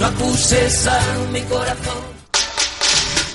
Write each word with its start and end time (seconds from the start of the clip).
no 0.00 0.06
acuses 0.06 0.86
a 0.86 0.98
mi 1.30 1.42
corazón. 1.42 2.10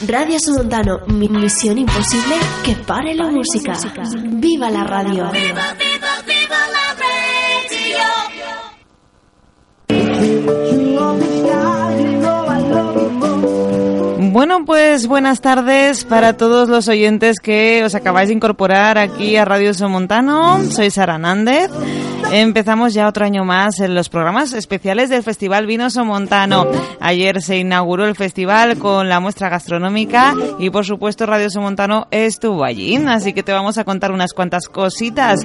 Radio 0.08 0.38
Somontano, 0.40 1.00
mi 1.08 1.30
misión 1.30 1.78
imposible, 1.78 2.36
que 2.64 2.76
pare 2.76 3.14
la 3.14 3.28
música. 3.28 3.74
¡Viva 4.24 4.70
la 4.70 4.84
radio! 4.84 5.32
¡Viva, 5.32 5.74
viva, 5.80 6.22
viva 6.26 6.58
la 6.74 6.86
Bueno, 14.18 14.66
pues 14.66 15.08
buenas 15.08 15.40
tardes 15.40 16.04
para 16.04 16.36
todos 16.36 16.68
los 16.68 16.90
oyentes 16.90 17.40
que 17.40 17.84
os 17.86 17.96
acabáis 17.96 18.28
de 18.28 18.34
incorporar 18.34 18.98
aquí 18.98 19.38
a 19.38 19.46
Radio 19.46 19.74
Somontano. 19.74 20.62
Soy 20.72 20.92
Sara 20.92 21.18
Nández. 21.18 21.72
Empezamos 22.32 22.94
ya 22.94 23.08
otro 23.08 23.24
año 23.24 23.46
más 23.46 23.80
en 23.80 23.94
los 23.94 24.10
programas 24.10 24.54
especiales 24.54 25.10
del 25.10 25.24
Festival 25.24 25.68
Vino 25.68 25.90
Somontano. 25.90 26.66
Ayer 27.00 27.42
se 27.42 27.58
inauguró 27.58 28.06
el 28.06 28.16
festival 28.16 28.78
con 28.78 29.08
la 29.08 29.20
muestra 29.20 29.48
gastronómica 29.48 30.34
y 30.60 30.70
por 30.70 30.86
supuesto 30.86 31.26
Radio 31.26 31.50
Somontano 31.50 32.08
estuvo 32.12 32.66
allí. 32.66 32.96
Así 33.08 33.34
que 33.34 33.44
te 33.44 33.54
vamos 33.54 33.78
a 33.78 33.84
contar 33.84 34.12
unas 34.12 34.34
cuantas 34.34 34.68
cositas. 34.68 35.40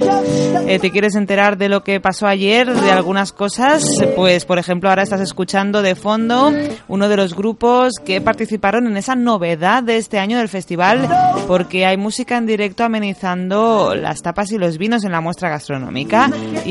Eh, 0.67 0.79
¿Te 0.79 0.91
quieres 0.91 1.15
enterar 1.15 1.57
de 1.57 1.69
lo 1.69 1.83
que 1.83 1.99
pasó 1.99 2.27
ayer, 2.27 2.73
de 2.73 2.91
algunas 2.91 3.31
cosas? 3.31 3.85
Pues 4.15 4.45
por 4.45 4.57
ejemplo 4.57 4.89
ahora 4.89 5.03
estás 5.03 5.21
escuchando 5.21 5.81
de 5.81 5.95
fondo 5.95 6.51
uno 6.87 7.09
de 7.09 7.17
los 7.17 7.35
grupos 7.35 7.93
que 8.03 8.21
participaron 8.21 8.87
en 8.87 8.97
esa 8.97 9.15
novedad 9.15 9.83
de 9.83 9.97
este 9.97 10.19
año 10.19 10.39
del 10.39 10.49
festival 10.49 11.07
porque 11.47 11.85
hay 11.85 11.97
música 11.97 12.37
en 12.37 12.47
directo 12.47 12.83
amenizando 12.83 13.93
las 13.95 14.21
tapas 14.21 14.51
y 14.51 14.57
los 14.57 14.77
vinos 14.77 15.03
en 15.03 15.11
la 15.11 15.21
muestra 15.21 15.49
gastronómica 15.49 16.29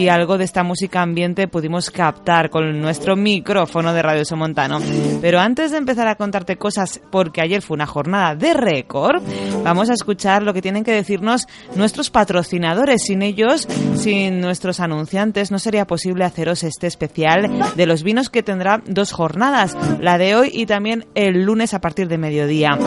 algo 0.08 0.38
de 0.38 0.44
esta 0.44 0.62
música 0.62 1.02
ambiente 1.02 1.46
pudimos 1.46 1.90
captar 1.90 2.50
con 2.50 2.80
nuestro 2.80 3.16
micrófono 3.16 3.92
de 3.92 4.02
Radio 4.02 4.24
Somontano. 4.24 4.80
Pero 5.20 5.38
antes 5.38 5.70
de 5.70 5.78
empezar 5.78 6.08
a 6.08 6.14
contarte 6.14 6.56
cosas, 6.56 7.00
porque 7.10 7.40
ayer 7.40 7.62
fue 7.62 7.74
una 7.74 7.86
jornada 7.86 8.34
de 8.34 8.54
récord, 8.54 9.22
vamos 9.62 9.90
a 9.90 9.94
escuchar 9.94 10.42
lo 10.42 10.54
que 10.54 10.62
tienen 10.62 10.84
que 10.84 10.92
decirnos 10.92 11.46
nuestros 11.74 12.10
patrocinadores. 12.10 13.02
Sin 13.02 13.22
ellos, 13.22 13.68
sin 13.94 14.40
nuestros 14.40 14.80
anunciantes, 14.80 15.50
no 15.50 15.58
sería 15.58 15.86
posible 15.86 16.24
haceros 16.24 16.62
este 16.62 16.86
especial 16.86 17.50
de 17.76 17.86
los 17.86 18.02
vinos 18.02 18.30
que 18.30 18.42
tendrá 18.42 18.82
dos 18.86 19.12
jornadas, 19.12 19.76
la 20.00 20.18
de 20.18 20.34
hoy 20.34 20.50
y 20.52 20.66
también 20.66 21.06
el 21.14 21.44
lunes 21.44 21.74
a 21.74 21.80
partir 21.80 22.08
de 22.08 22.18
mediodía. 22.18 22.78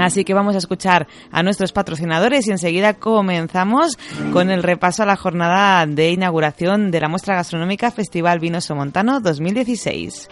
Así 0.00 0.24
que 0.24 0.34
vamos 0.34 0.54
a 0.54 0.58
escuchar 0.58 1.08
a 1.32 1.42
nuestros 1.42 1.72
patrocinadores 1.72 2.46
y 2.46 2.52
enseguida 2.52 2.94
comenzamos 2.94 3.98
con 4.32 4.50
el 4.50 4.62
repaso 4.62 5.02
a 5.02 5.06
la 5.06 5.16
jornada 5.16 5.84
de 5.86 6.10
inauguración 6.10 6.27
inauguración 6.28 6.90
de 6.90 7.00
la 7.00 7.08
muestra 7.08 7.36
gastronómica 7.36 7.90
Festival 7.90 8.38
Vino 8.38 8.60
Somontano 8.60 9.18
2016. 9.18 10.28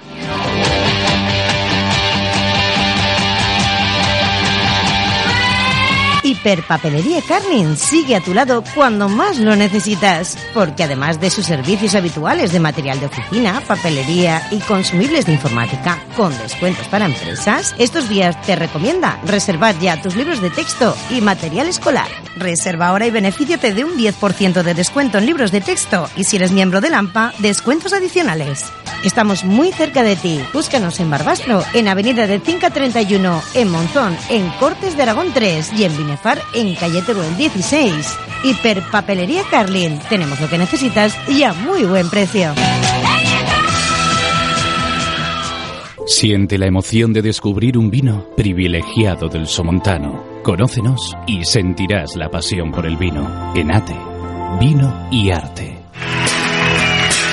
Hiperpapelería 6.36 7.22
Carlin 7.26 7.76
sigue 7.76 8.16
a 8.16 8.20
tu 8.20 8.34
lado 8.34 8.62
cuando 8.74 9.08
más 9.08 9.38
lo 9.38 9.56
necesitas, 9.56 10.36
porque 10.52 10.84
además 10.84 11.20
de 11.20 11.30
sus 11.30 11.46
servicios 11.46 11.94
habituales 11.94 12.52
de 12.52 12.60
material 12.60 13.00
de 13.00 13.06
oficina, 13.06 13.62
papelería 13.66 14.46
y 14.50 14.58
consumibles 14.60 15.26
de 15.26 15.32
informática 15.32 15.98
con 16.16 16.36
descuentos 16.38 16.88
para 16.88 17.06
empresas, 17.06 17.74
estos 17.78 18.08
días 18.08 18.40
te 18.42 18.56
recomienda 18.56 19.18
reservar 19.24 19.78
ya 19.78 20.00
tus 20.00 20.14
libros 20.14 20.40
de 20.40 20.50
texto 20.50 20.94
y 21.10 21.20
material 21.20 21.68
escolar. 21.68 22.08
Reserva 22.36 22.88
ahora 22.88 23.06
y 23.06 23.10
benefíciate 23.10 23.72
de 23.72 23.84
un 23.84 23.96
10% 23.96 24.62
de 24.62 24.74
descuento 24.74 25.18
en 25.18 25.26
libros 25.26 25.52
de 25.52 25.62
texto 25.62 26.08
y 26.16 26.24
si 26.24 26.36
eres 26.36 26.52
miembro 26.52 26.80
de 26.80 26.90
LAMPA, 26.90 27.32
descuentos 27.38 27.92
adicionales. 27.92 28.64
Estamos 29.04 29.44
muy 29.44 29.70
cerca 29.72 30.02
de 30.02 30.16
ti. 30.16 30.40
Búscanos 30.52 30.98
en 30.98 31.10
Barbastro, 31.10 31.62
en 31.74 31.86
Avenida 31.86 32.26
de 32.26 32.40
Cinca 32.40 32.70
31, 32.70 33.40
en 33.54 33.70
Monzón, 33.70 34.16
en 34.30 34.48
Cortes 34.58 34.96
de 34.96 35.02
Aragón 35.04 35.30
3 35.32 35.74
y 35.74 35.84
en 35.84 35.96
Binefar, 35.96 36.25
en 36.54 36.74
Calle 36.74 37.02
Teruel 37.02 37.36
16. 37.36 38.18
Hiperpapelería 38.42 39.42
Carlin. 39.50 39.98
Tenemos 40.08 40.40
lo 40.40 40.48
que 40.48 40.58
necesitas 40.58 41.16
y 41.28 41.44
a 41.44 41.52
muy 41.52 41.84
buen 41.84 42.10
precio. 42.10 42.52
Siente 46.06 46.58
la 46.58 46.66
emoción 46.66 47.12
de 47.12 47.22
descubrir 47.22 47.78
un 47.78 47.90
vino 47.90 48.26
privilegiado 48.36 49.28
del 49.28 49.46
Somontano. 49.46 50.24
Conócenos 50.42 51.14
y 51.26 51.44
sentirás 51.44 52.16
la 52.16 52.28
pasión 52.28 52.70
por 52.72 52.86
el 52.86 52.96
vino. 52.96 53.52
Enate, 53.54 53.96
vino 54.60 55.08
y 55.10 55.30
arte. 55.30 55.78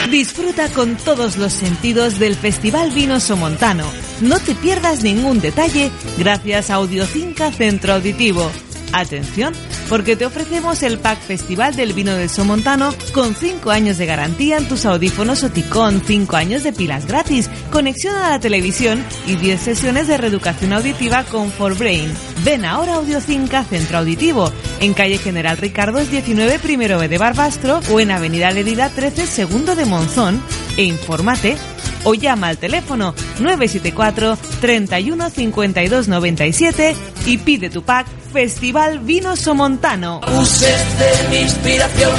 Disfruta 0.09 0.69
con 0.69 0.95
todos 0.97 1.37
los 1.37 1.53
sentidos 1.53 2.19
del 2.19 2.35
Festival 2.35 2.91
Vino 2.91 3.19
Somontano. 3.19 3.85
No 4.21 4.39
te 4.39 4.53
pierdas 4.53 5.03
ningún 5.03 5.41
detalle 5.41 5.89
gracias 6.17 6.69
a 6.69 6.75
Audiocinca 6.75 7.51
Centro 7.51 7.93
Auditivo. 7.93 8.51
Atención, 8.93 9.53
porque 9.89 10.15
te 10.15 10.27
ofrecemos 10.27 10.83
el 10.83 10.99
pack 10.99 11.19
Festival 11.19 11.75
del 11.75 11.93
Vino 11.93 12.13
del 12.13 12.29
Somontano 12.29 12.93
con 13.11 13.33
5 13.33 13.71
años 13.71 13.97
de 13.97 14.05
garantía 14.05 14.57
en 14.57 14.67
tus 14.67 14.85
audífonos 14.85 15.43
Oticon, 15.43 16.03
5 16.05 16.35
años 16.35 16.63
de 16.63 16.73
pilas 16.73 17.07
gratis, 17.07 17.49
conexión 17.71 18.15
a 18.15 18.29
la 18.29 18.39
televisión 18.39 19.03
y 19.25 19.35
10 19.35 19.59
sesiones 19.59 20.07
de 20.07 20.17
reeducación 20.17 20.73
auditiva 20.73 21.23
con 21.23 21.51
Brain. 21.77 22.11
Ven 22.43 22.65
ahora 22.65 22.93
a 22.93 22.95
Audiocinca 22.97 23.63
Centro 23.63 23.97
Auditivo, 23.97 24.51
en 24.79 24.93
calle 24.93 25.17
General 25.17 25.57
Ricardo 25.57 25.99
19 25.99 26.59
primero 26.59 26.99
B 26.99 27.07
de 27.07 27.17
Barbastro 27.17 27.79
o 27.91 27.99
en 27.99 28.11
Avenida 28.11 28.51
Lerida 28.51 28.89
13 28.89 29.25
segundo 29.25 29.75
de 29.75 29.85
Monzón 29.85 30.39
e 30.77 30.83
infórmate 30.83 31.57
o 32.03 32.13
llama 32.13 32.49
al 32.49 32.57
teléfono 32.57 33.15
974 33.39 34.37
31 34.61 35.29
52 35.29 36.07
97 36.07 36.95
y 37.25 37.37
pide 37.39 37.69
tu 37.69 37.83
pack 37.83 38.22
Festival 38.33 38.97
Vino 38.97 39.35
Somontano. 39.35 40.19
No 40.19 40.27
acuses 40.27 40.97
de 40.97 41.29
mi 41.29 41.37
inspiración, 41.43 42.11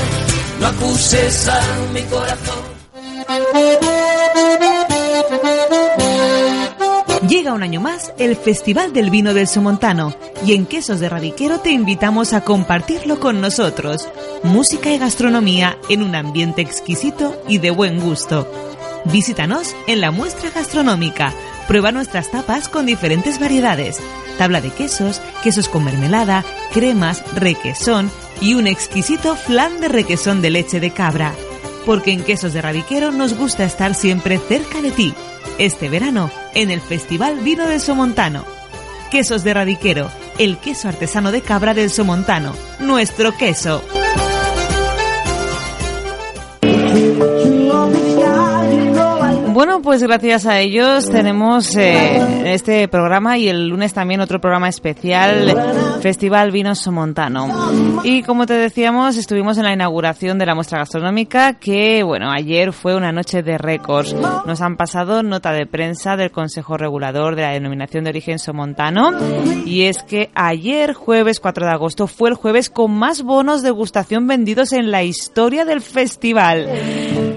no 0.60 0.66
acuses 0.68 1.48
a 1.48 1.60
mi 1.92 2.02
corazón. 2.02 2.54
Llega 7.28 7.52
un 7.52 7.64
año 7.64 7.80
más 7.80 8.12
el 8.16 8.36
Festival 8.36 8.92
del 8.92 9.10
Vino 9.10 9.34
del 9.34 9.48
Somontano 9.48 10.14
y 10.46 10.52
en 10.54 10.66
Quesos 10.66 11.00
de 11.00 11.08
Radiquero 11.08 11.58
te 11.58 11.72
invitamos 11.72 12.32
a 12.32 12.42
compartirlo 12.42 13.18
con 13.18 13.40
nosotros. 13.40 14.08
Música 14.44 14.90
y 14.90 14.98
gastronomía 14.98 15.76
en 15.88 16.04
un 16.04 16.14
ambiente 16.14 16.62
exquisito 16.62 17.42
y 17.48 17.58
de 17.58 17.72
buen 17.72 17.98
gusto. 17.98 18.48
Visítanos 19.06 19.74
en 19.88 20.00
la 20.00 20.12
muestra 20.12 20.50
gastronómica. 20.50 21.34
Prueba 21.68 21.92
nuestras 21.92 22.30
tapas 22.30 22.68
con 22.68 22.86
diferentes 22.86 23.40
variedades. 23.40 23.98
Tabla 24.38 24.60
de 24.60 24.70
quesos, 24.70 25.20
quesos 25.42 25.68
con 25.68 25.84
mermelada, 25.84 26.44
cremas, 26.72 27.22
requesón 27.34 28.10
y 28.40 28.54
un 28.54 28.66
exquisito 28.66 29.36
flan 29.36 29.80
de 29.80 29.88
requesón 29.88 30.42
de 30.42 30.50
leche 30.50 30.80
de 30.80 30.90
cabra. 30.90 31.34
Porque 31.86 32.12
en 32.12 32.22
Quesos 32.22 32.52
de 32.52 32.62
Radiquero 32.62 33.12
nos 33.12 33.36
gusta 33.36 33.64
estar 33.64 33.94
siempre 33.94 34.38
cerca 34.38 34.80
de 34.80 34.90
ti. 34.90 35.14
Este 35.58 35.88
verano, 35.88 36.30
en 36.54 36.70
el 36.70 36.80
Festival 36.80 37.38
Vino 37.40 37.66
del 37.66 37.80
Somontano. 37.80 38.44
Quesos 39.10 39.44
de 39.44 39.54
Radiquero, 39.54 40.10
el 40.38 40.58
queso 40.58 40.88
artesano 40.88 41.30
de 41.30 41.42
cabra 41.42 41.74
del 41.74 41.90
Somontano. 41.90 42.54
Nuestro 42.80 43.36
queso. 43.36 43.82
Bueno, 49.54 49.82
pues 49.82 50.02
gracias 50.02 50.46
a 50.46 50.58
ellos 50.58 51.08
tenemos 51.08 51.76
eh, 51.76 52.52
este 52.52 52.88
programa 52.88 53.38
y 53.38 53.48
el 53.48 53.68
lunes 53.68 53.94
también 53.94 54.20
otro 54.20 54.40
programa 54.40 54.68
especial, 54.68 55.54
Festival 56.00 56.50
Vinos 56.50 56.80
Somontano. 56.80 57.46
Y 58.02 58.24
como 58.24 58.46
te 58.46 58.54
decíamos, 58.54 59.16
estuvimos 59.16 59.56
en 59.56 59.62
la 59.62 59.72
inauguración 59.72 60.40
de 60.40 60.46
la 60.46 60.56
muestra 60.56 60.80
gastronómica 60.80 61.52
que, 61.52 62.02
bueno, 62.02 62.32
ayer 62.32 62.72
fue 62.72 62.96
una 62.96 63.12
noche 63.12 63.44
de 63.44 63.56
récords. 63.56 64.16
Nos 64.44 64.60
han 64.60 64.76
pasado 64.76 65.22
nota 65.22 65.52
de 65.52 65.66
prensa 65.66 66.16
del 66.16 66.32
Consejo 66.32 66.76
Regulador 66.76 67.36
de 67.36 67.42
la 67.42 67.52
Denominación 67.52 68.02
de 68.02 68.10
Origen 68.10 68.40
Somontano 68.40 69.12
y 69.64 69.82
es 69.82 70.02
que 70.02 70.32
ayer, 70.34 70.94
jueves 70.94 71.38
4 71.38 71.64
de 71.64 71.72
agosto, 71.72 72.08
fue 72.08 72.30
el 72.30 72.34
jueves 72.34 72.70
con 72.70 72.90
más 72.90 73.22
bonos 73.22 73.62
de 73.62 73.70
gustación 73.70 74.26
vendidos 74.26 74.72
en 74.72 74.90
la 74.90 75.04
historia 75.04 75.64
del 75.64 75.80
festival. 75.80 76.66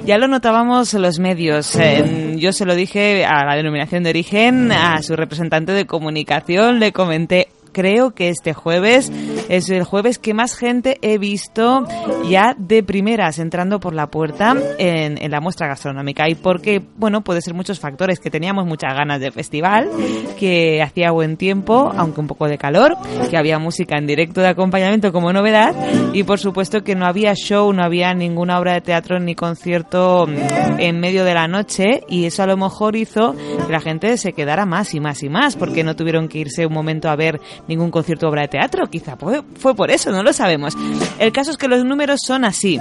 Ya 0.07 0.17
lo 0.17 0.29
notábamos 0.29 0.93
en 0.93 1.01
los 1.01 1.19
medios. 1.19 1.75
Eh, 1.75 2.35
yo 2.37 2.53
se 2.53 2.63
lo 2.63 2.75
dije 2.75 3.25
a 3.25 3.43
la 3.43 3.57
denominación 3.57 4.03
de 4.03 4.11
origen, 4.11 4.71
a 4.71 5.03
su 5.03 5.17
representante 5.17 5.73
de 5.73 5.85
comunicación, 5.85 6.79
le 6.79 6.93
comenté 6.93 7.49
creo 7.73 8.11
que 8.11 8.29
este 8.29 8.53
jueves 8.53 9.11
Es 9.49 9.69
el 9.69 9.83
jueves 9.83 10.19
que 10.19 10.33
más 10.33 10.55
gente 10.55 10.97
he 11.01 11.17
visto 11.17 11.85
ya 12.29 12.55
de 12.57 12.83
primeras 12.83 13.39
entrando 13.39 13.79
por 13.79 13.93
la 13.93 14.07
puerta 14.07 14.55
en, 14.77 15.17
la 15.31 15.41
muestra 15.41 15.67
gastronómica. 15.67 16.29
Y 16.29 16.35
porque, 16.35 16.81
bueno, 16.97 17.21
puede 17.21 17.41
ser 17.41 17.53
muchos 17.53 17.79
factores, 17.79 18.19
que 18.19 18.29
teníamos 18.29 18.65
muchas 18.65 18.93
ganas 18.93 19.19
de 19.19 19.31
festival, 19.31 19.89
que 20.37 20.81
hacía 20.81 21.11
buen 21.11 21.37
tiempo, 21.37 21.91
aunque 21.95 22.21
un 22.21 22.27
poco 22.27 22.47
de 22.47 22.57
calor, 22.57 22.95
que 23.29 23.37
había 23.37 23.59
música 23.59 23.97
en 23.97 24.07
directo 24.07 24.41
de 24.41 24.47
acompañamiento 24.47 25.11
como 25.11 25.31
novedad 25.33 25.75
y 26.13 26.23
por 26.23 26.39
supuesto 26.39 26.83
que 26.83 26.95
no 26.95 27.05
había 27.05 27.33
show, 27.33 27.71
no 27.73 27.83
había 27.83 28.13
ninguna 28.13 28.59
obra 28.59 28.73
de 28.73 28.81
teatro 28.81 29.19
ni 29.19 29.35
concierto 29.35 30.27
mm, 30.27 30.79
en 30.79 30.99
medio 30.99 31.23
de 31.23 31.33
la 31.33 31.47
noche 31.47 32.03
y 32.07 32.25
eso 32.25 32.43
a 32.43 32.47
lo 32.47 32.57
mejor 32.57 32.95
hizo 32.95 33.35
que 33.65 33.71
la 33.71 33.79
gente 33.79 34.17
se 34.17 34.33
quedara 34.33 34.65
más 34.65 34.93
y 34.93 34.99
más 34.99 35.23
y 35.23 35.29
más 35.29 35.55
porque 35.55 35.83
no 35.83 35.95
tuvieron 35.95 36.27
que 36.27 36.39
irse 36.39 36.65
un 36.65 36.73
momento 36.73 37.09
a 37.09 37.15
ver 37.15 37.39
ningún 37.67 37.91
concierto 37.91 38.27
obra 38.27 38.43
de 38.43 38.47
teatro. 38.49 38.87
Quizá 38.87 39.15
fue, 39.55 39.75
por 39.75 39.91
eso, 39.91 40.11
no 40.11 40.23
lo 40.23 40.33
sabemos. 40.33 40.75
El 41.19 41.31
caso 41.31 41.51
es 41.51 41.57
que 41.57 41.67
los 41.67 41.83
números 41.83 42.21
son 42.25 42.45
así. 42.45 42.79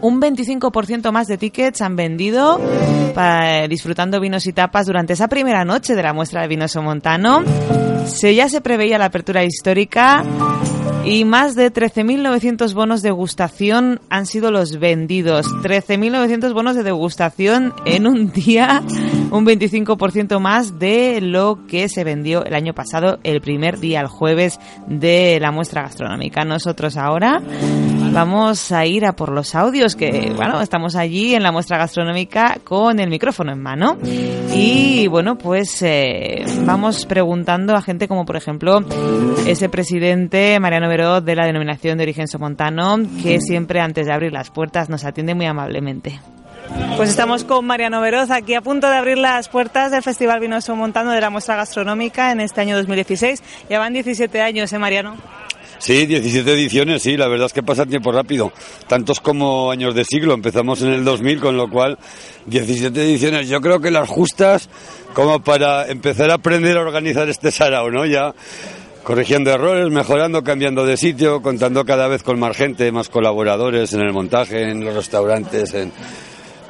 Un 0.00 0.20
25% 0.20 1.10
más 1.10 1.26
de 1.26 1.38
tickets 1.38 1.80
han 1.82 1.96
vendido 1.96 2.60
para, 3.14 3.66
disfrutando 3.68 4.20
vinos 4.20 4.46
y 4.46 4.52
tapas 4.52 4.86
durante 4.86 5.14
esa 5.14 5.28
primera 5.28 5.64
noche 5.64 5.94
de 5.94 6.02
la 6.02 6.12
muestra 6.12 6.42
de 6.42 6.48
vinos 6.48 6.76
montano. 6.76 7.42
Se, 8.06 8.34
ya 8.34 8.48
se 8.48 8.60
preveía 8.60 8.98
la 8.98 9.06
apertura 9.06 9.44
histórica 9.44 10.24
y 11.04 11.24
más 11.24 11.54
de 11.54 11.72
13.900 11.72 12.74
bonos 12.74 13.02
de 13.02 13.08
degustación 13.08 14.00
han 14.10 14.26
sido 14.26 14.50
los 14.50 14.78
vendidos. 14.78 15.46
13.900 15.46 16.52
bonos 16.52 16.76
de 16.76 16.82
degustación 16.82 17.72
en 17.86 18.06
un 18.06 18.30
día, 18.30 18.82
un 19.30 19.44
25% 19.44 20.40
más 20.40 20.78
de 20.78 21.20
lo 21.20 21.66
que 21.66 21.88
se 21.88 22.04
vendió 22.04 22.44
el 22.44 22.54
año 22.54 22.74
pasado, 22.74 23.18
el 23.22 23.40
primer 23.40 23.78
día, 23.78 24.00
el 24.00 24.06
jueves 24.06 24.58
de 24.86 25.38
la 25.40 25.50
muestra 25.50 25.82
gastronómica. 25.82 26.44
Nosotros 26.44 26.96
ahora 26.96 27.42
vamos 28.12 28.72
a 28.72 28.86
ir 28.86 29.04
a 29.04 29.12
por 29.12 29.30
los 29.30 29.54
audios, 29.54 29.94
que 29.96 30.32
bueno, 30.34 30.60
estamos 30.60 30.96
allí 30.96 31.34
en 31.34 31.42
la 31.42 31.52
muestra 31.52 31.78
gastronómica 31.78 32.58
con 32.64 33.00
el 33.00 33.10
micrófono 33.10 33.52
en 33.52 33.62
mano. 33.62 33.98
Y 34.54 35.06
bueno, 35.08 35.36
pues 35.36 35.82
eh, 35.82 36.44
vamos 36.64 37.06
preguntando 37.06 37.74
a 37.74 37.82
gente 37.82 38.08
como 38.08 38.24
por 38.24 38.36
ejemplo 38.36 38.80
ese 39.46 39.68
presidente 39.68 40.58
Mariano 40.60 40.88
Veró 40.88 41.20
de 41.20 41.36
la 41.36 41.46
denominación 41.46 41.98
de 41.98 42.04
origen 42.04 42.28
somontano, 42.28 42.96
que 43.22 43.40
siempre 43.40 43.80
antes 43.80 44.06
de 44.06 44.12
abrir 44.12 44.32
las 44.32 44.50
puertas 44.50 44.88
nos 44.88 45.04
atiende 45.04 45.34
muy 45.34 45.46
amablemente. 45.46 46.18
Pues 46.96 47.10
estamos 47.10 47.44
con 47.44 47.64
Mariano 47.64 48.00
Veroz 48.00 48.30
aquí 48.30 48.54
a 48.54 48.60
punto 48.60 48.88
de 48.88 48.96
abrir 48.96 49.18
las 49.18 49.48
puertas 49.48 49.90
del 49.90 50.02
Festival 50.02 50.40
Vino 50.40 50.60
Somontano 50.60 51.12
de 51.12 51.20
la 51.20 51.30
muestra 51.30 51.56
gastronómica 51.56 52.32
en 52.32 52.40
este 52.40 52.60
año 52.60 52.76
2016. 52.76 53.42
Ya 53.70 53.78
van 53.78 53.92
17 53.92 54.40
años, 54.40 54.72
¿eh, 54.72 54.78
Mariano? 54.78 55.16
Sí, 55.78 56.06
17 56.06 56.52
ediciones, 56.52 57.02
sí, 57.02 57.16
la 57.16 57.28
verdad 57.28 57.46
es 57.46 57.52
que 57.52 57.62
pasa 57.62 57.86
tiempo 57.86 58.10
rápido, 58.10 58.52
tantos 58.88 59.20
como 59.20 59.70
años 59.70 59.94
de 59.94 60.04
siglo, 60.04 60.34
empezamos 60.34 60.82
en 60.82 60.88
el 60.88 61.04
2000, 61.04 61.40
con 61.40 61.56
lo 61.56 61.70
cual 61.70 61.98
17 62.46 63.00
ediciones, 63.00 63.48
yo 63.48 63.60
creo 63.60 63.80
que 63.80 63.92
las 63.92 64.08
justas 64.08 64.68
como 65.14 65.40
para 65.40 65.86
empezar 65.86 66.32
a 66.32 66.34
aprender 66.34 66.76
a 66.76 66.80
organizar 66.80 67.28
este 67.28 67.52
sarao, 67.52 67.92
¿no? 67.92 68.04
Ya 68.06 68.34
corrigiendo 69.04 69.52
errores, 69.52 69.88
mejorando, 69.90 70.42
cambiando 70.42 70.84
de 70.84 70.96
sitio, 70.96 71.40
contando 71.42 71.84
cada 71.84 72.08
vez 72.08 72.24
con 72.24 72.40
más 72.40 72.56
gente, 72.56 72.90
más 72.90 73.08
colaboradores 73.08 73.92
en 73.92 74.00
el 74.00 74.12
montaje, 74.12 74.70
en 74.70 74.84
los 74.84 74.94
restaurantes, 74.94 75.74
en... 75.74 75.92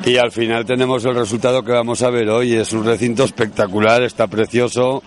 y 0.08 0.16
al 0.16 0.32
final 0.32 0.64
tenemos 0.64 1.04
el 1.04 1.14
resultado 1.14 1.62
que 1.62 1.72
vamos 1.72 2.02
a 2.02 2.08
ver 2.08 2.30
hoy. 2.30 2.54
Es 2.54 2.72
un 2.72 2.84
recinto 2.84 3.24
espectacular, 3.24 4.02
está 4.02 4.26
precioso, 4.26 5.02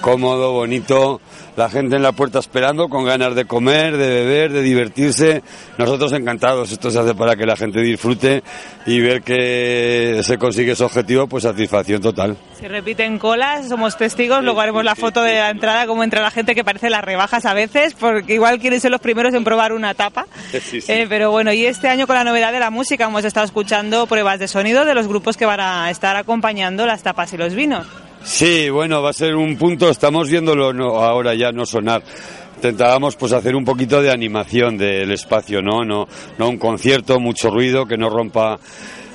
cómodo, 0.00 0.52
bonito 0.52 1.20
la 1.56 1.70
gente 1.70 1.96
en 1.96 2.02
la 2.02 2.12
puerta 2.12 2.38
esperando, 2.38 2.88
con 2.88 3.04
ganas 3.04 3.34
de 3.34 3.44
comer, 3.44 3.96
de 3.96 4.08
beber, 4.08 4.52
de 4.52 4.62
divertirse. 4.62 5.42
Nosotros 5.78 6.12
encantados. 6.12 6.72
Esto 6.72 6.90
se 6.90 6.98
hace 6.98 7.14
para 7.14 7.36
que 7.36 7.46
la 7.46 7.56
gente 7.56 7.80
disfrute 7.80 8.42
y 8.86 9.00
ver 9.00 9.22
que 9.22 10.20
se 10.22 10.38
consigue 10.38 10.72
ese 10.72 10.84
objetivo, 10.84 11.26
pues 11.26 11.44
satisfacción 11.44 12.02
total. 12.02 12.36
Se 12.58 12.68
repiten 12.68 13.18
colas, 13.18 13.68
somos 13.68 13.96
testigos, 13.96 14.42
luego 14.42 14.60
haremos 14.60 14.84
la 14.84 14.94
foto 14.94 15.22
de 15.22 15.34
la 15.34 15.50
entrada, 15.50 15.86
como 15.86 16.02
entra 16.02 16.22
la 16.22 16.30
gente 16.30 16.54
que 16.54 16.64
parece 16.64 16.90
las 16.90 17.04
rebajas 17.04 17.44
a 17.46 17.54
veces, 17.54 17.94
porque 17.94 18.34
igual 18.34 18.58
quieren 18.58 18.80
ser 18.80 18.90
los 18.90 19.00
primeros 19.00 19.34
en 19.34 19.44
probar 19.44 19.72
una 19.72 19.94
tapa. 19.94 20.26
Eh, 20.88 21.06
pero 21.08 21.30
bueno, 21.30 21.52
y 21.52 21.66
este 21.66 21.88
año 21.88 22.06
con 22.06 22.16
la 22.16 22.24
novedad 22.24 22.52
de 22.52 22.58
la 22.58 22.70
música 22.70 23.04
hemos 23.04 23.24
estado 23.24 23.46
escuchando 23.46 24.06
pruebas 24.06 24.38
de 24.38 24.48
sonido 24.48 24.84
de 24.84 24.94
los 24.94 25.06
grupos 25.06 25.36
que 25.36 25.46
van 25.46 25.60
a 25.60 25.90
estar 25.90 26.16
acompañando 26.16 26.84
las 26.86 27.02
tapas 27.02 27.32
y 27.32 27.36
los 27.36 27.54
vinos. 27.54 27.86
Sí, 28.24 28.70
bueno, 28.70 29.02
va 29.02 29.10
a 29.10 29.12
ser 29.12 29.36
un 29.36 29.56
punto, 29.58 29.90
estamos 29.90 30.30
viéndolo 30.30 30.70
ahora 31.04 31.34
ya 31.34 31.52
no 31.52 31.66
sonar. 31.66 32.02
Intentábamos 32.56 33.16
pues 33.16 33.32
hacer 33.32 33.54
un 33.54 33.66
poquito 33.66 34.00
de 34.00 34.10
animación 34.10 34.78
del 34.78 35.10
espacio, 35.10 35.60
¿no? 35.60 35.84
No, 35.84 36.08
no 36.38 36.48
un 36.48 36.56
concierto, 36.56 37.20
mucho 37.20 37.50
ruido, 37.50 37.84
que 37.84 37.98
no 37.98 38.08
rompa 38.08 38.58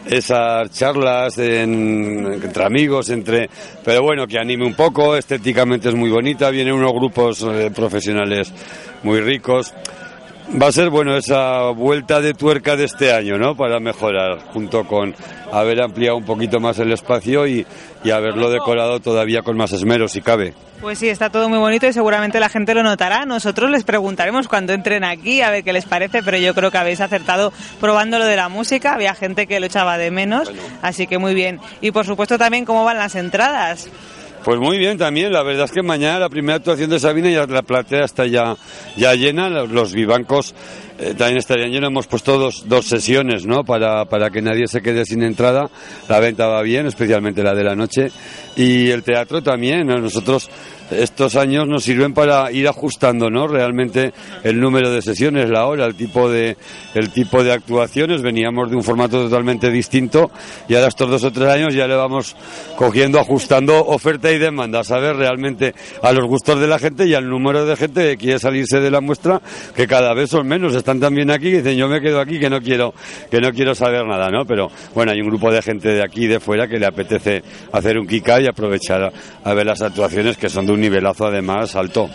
esas 0.06 0.70
charlas 0.72 1.40
entre 1.40 2.64
amigos, 2.64 3.10
entre, 3.10 3.50
pero 3.84 4.04
bueno, 4.04 4.28
que 4.28 4.38
anime 4.38 4.66
un 4.66 4.76
poco, 4.76 5.16
estéticamente 5.16 5.90
es 5.90 5.96
muy 5.96 6.12
bonita, 6.12 6.52
vienen 6.52 6.76
unos 6.76 6.94
grupos 6.94 7.42
eh, 7.42 7.72
profesionales 7.74 8.54
muy 9.02 9.22
ricos. 9.22 9.74
Va 10.52 10.68
a 10.68 10.72
ser 10.72 10.90
bueno 10.90 11.16
esa 11.16 11.70
vuelta 11.70 12.22
de 12.22 12.34
tuerca 12.34 12.76
de 12.76 12.86
este 12.86 13.14
año, 13.14 13.38
¿no? 13.38 13.56
Para 13.56 13.80
mejorar, 13.80 14.40
junto 14.52 14.84
con 14.86 15.14
haber 15.52 15.82
ampliado 15.82 16.18
un 16.18 16.26
poquito 16.26 16.60
más 16.60 16.80
el 16.80 16.92
espacio 16.92 17.46
y, 17.46 17.68
y 18.04 18.10
haberlo 18.10 18.50
decorado 18.50 19.00
todavía 19.00 19.44
con 19.44 19.56
más 19.56 19.72
esmero, 19.74 20.08
si 20.08 20.22
cabe. 20.22 20.56
Pues 20.82 20.98
sí, 20.98 21.08
está 21.08 21.30
todo 21.30 21.50
muy 21.50 21.60
bonito 21.60 21.86
y 21.88 21.94
seguramente 21.94 22.40
la 22.40 22.50
gente 22.50 22.74
lo 22.74 22.82
notará. 22.82 23.26
Nosotros 23.26 23.70
les 23.70 23.84
preguntaremos 23.84 24.48
cuando 24.48 24.74
entren 24.74 25.04
aquí 25.04 25.42
a 25.42 25.52
ver 25.52 25.64
qué 25.64 25.72
les 25.72 25.86
parece, 25.86 26.24
pero 26.24 26.38
yo 26.38 26.56
creo 26.56 26.72
que 26.72 26.78
habéis 26.78 27.02
acertado 27.02 27.54
probando 27.80 28.18
lo 28.18 28.26
de 28.26 28.36
la 28.36 28.50
música. 28.50 28.94
Había 28.94 29.14
gente 29.14 29.46
que 29.46 29.60
lo 29.60 29.68
echaba 29.68 29.98
de 29.98 30.10
menos, 30.10 30.52
así 30.82 31.06
que 31.06 31.20
muy 31.20 31.36
bien. 31.36 31.60
Y 31.80 31.92
por 31.92 32.06
supuesto 32.06 32.38
también 32.38 32.66
cómo 32.66 32.86
van 32.86 32.98
las 32.98 33.16
entradas. 33.16 33.90
Pues 34.44 34.58
muy 34.58 34.78
bien 34.78 34.98
también, 34.98 35.34
la 35.34 35.44
verdad 35.44 35.66
es 35.66 35.72
que 35.72 35.84
mañana 35.84 36.20
la 36.20 36.30
primera 36.30 36.56
actuación 36.56 36.90
de 36.90 37.00
Sabina 37.00 37.30
ya 37.30 37.46
la 37.46 37.62
platea 37.62 38.06
está 38.06 38.26
ya, 38.26 38.56
ya 38.96 39.14
llena, 39.14 39.50
los 39.50 39.94
vivancos 39.94 40.56
eh, 40.98 41.14
también 41.18 41.38
estarían 41.38 41.72
llenos, 41.72 41.90
hemos 41.90 42.08
puesto 42.08 42.38
dos, 42.38 42.68
dos 42.68 42.86
sesiones, 42.86 43.46
¿no? 43.46 43.64
Para, 43.66 44.06
para 44.06 44.30
que 44.30 44.42
nadie 44.42 44.68
se 44.68 44.82
quede 44.82 45.06
sin 45.06 45.24
entrada, 45.24 45.70
la 46.08 46.20
venta 46.20 46.48
va 46.48 46.62
bien, 46.62 46.88
especialmente 46.88 47.44
la 47.44 47.54
de 47.54 47.64
la 47.64 47.76
noche, 47.76 48.12
y 48.56 48.90
el 48.90 49.04
teatro 49.04 49.44
también, 49.44 49.88
nosotros 49.88 50.50
estos 50.92 51.36
años 51.36 51.68
nos 51.68 51.84
sirven 51.84 52.14
para 52.14 52.52
ir 52.52 52.68
ajustando 52.68 53.30
¿no? 53.30 53.48
realmente 53.48 54.14
el 54.44 54.60
número 54.60 54.92
de 54.92 55.02
sesiones, 55.02 55.50
la 55.50 55.66
hora, 55.66 55.86
el 55.86 55.96
tipo 55.96 56.30
de, 56.30 56.58
el 56.96 57.10
tipo 57.12 57.44
de 57.44 57.54
actuaciones. 57.54 58.22
Veníamos 58.22 58.70
de 58.70 58.76
un 58.76 58.84
formato 58.84 59.24
totalmente 59.24 59.70
distinto 59.70 60.32
y 60.68 60.76
ahora 60.76 60.88
estos 60.88 61.10
dos 61.10 61.24
o 61.24 61.32
tres 61.32 61.50
años 61.50 61.74
ya 61.74 61.88
le 61.88 61.96
vamos 61.96 62.36
cogiendo, 62.76 63.20
ajustando 63.20 63.86
oferta 63.86 64.32
y 64.32 64.38
demanda, 64.38 64.84
saber 64.84 65.16
realmente 65.16 65.74
a 66.02 66.12
los 66.12 66.26
gustos 66.28 66.60
de 66.60 66.68
la 66.68 66.80
gente 66.80 67.06
y 67.06 67.14
al 67.14 67.30
número 67.30 67.66
de 67.66 67.76
gente 67.76 68.02
que 68.04 68.18
quiere 68.18 68.40
salirse 68.40 68.80
de 68.80 68.92
la 68.92 69.02
muestra, 69.02 69.42
que 69.76 69.88
cada 69.88 70.14
vez 70.14 70.30
son 70.30 70.48
menos. 70.48 70.76
Están 70.76 71.00
también 71.00 71.32
aquí 71.32 71.52
dicen 71.52 71.78
yo 71.78 71.88
me 71.88 72.02
quedo 72.02 72.20
aquí 72.20 72.40
que 72.40 72.50
no 72.50 72.62
quiero, 72.62 72.94
que 73.30 73.40
no 73.40 73.52
quiero 73.52 73.76
saber 73.76 74.06
nada, 74.06 74.30
¿no? 74.30 74.46
Pero 74.46 74.70
bueno, 74.94 75.12
hay 75.12 75.22
un 75.22 75.28
grupo 75.28 75.52
de 75.52 75.62
gente 75.62 75.90
de 75.90 76.04
aquí 76.04 76.26
y 76.26 76.28
de 76.28 76.40
fuera 76.40 76.68
que 76.68 76.80
le 76.80 76.86
apetece 76.86 77.44
hacer 77.72 77.98
un 77.98 78.08
kika 78.08 78.42
y 78.42 78.48
aprovechar 78.48 79.12
a 79.44 79.54
ver 79.54 79.66
las 79.66 79.82
actuaciones 79.82 80.38
que 80.38 80.50
son 80.50 80.66
de 80.66 80.74
un 80.74 80.79
nivelazo 80.80 81.26
además 81.26 81.76
alto. 81.76 82.10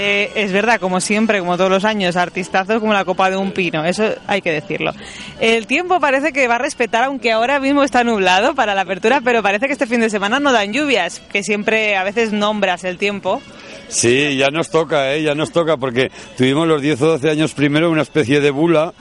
Eh, 0.00 0.30
es 0.36 0.52
verdad, 0.52 0.78
como 0.78 1.00
siempre, 1.00 1.40
como 1.40 1.56
todos 1.56 1.70
los 1.70 1.84
años, 1.84 2.14
artistazos 2.14 2.78
como 2.78 2.92
la 2.92 3.04
copa 3.04 3.30
de 3.30 3.36
un 3.36 3.50
pino, 3.50 3.84
eso 3.84 4.04
hay 4.28 4.40
que 4.40 4.52
decirlo. 4.52 4.92
El 5.40 5.66
tiempo 5.66 5.98
parece 5.98 6.32
que 6.32 6.46
va 6.46 6.54
a 6.54 6.58
respetar, 6.58 7.02
aunque 7.02 7.32
ahora 7.32 7.58
mismo 7.58 7.82
está 7.82 8.04
nublado 8.04 8.54
para 8.54 8.76
la 8.76 8.82
apertura, 8.82 9.20
pero 9.24 9.42
parece 9.42 9.66
que 9.66 9.72
este 9.72 9.88
fin 9.88 10.00
de 10.00 10.08
semana 10.08 10.38
no 10.38 10.52
dan 10.52 10.72
lluvias, 10.72 11.20
que 11.32 11.42
siempre 11.42 11.96
a 11.96 12.04
veces 12.04 12.32
nombras 12.32 12.84
el 12.84 12.96
tiempo. 12.96 13.42
Sí, 13.88 14.36
ya 14.36 14.50
nos 14.50 14.70
toca, 14.70 15.14
¿eh? 15.14 15.22
ya 15.22 15.34
nos 15.34 15.50
toca, 15.50 15.78
porque 15.78 16.10
tuvimos 16.36 16.68
los 16.68 16.82
10 16.82 17.02
o 17.02 17.06
12 17.06 17.30
años 17.30 17.54
primero 17.54 17.90
una 17.90 18.02
especie 18.02 18.40
de 18.40 18.50
bula, 18.50 18.92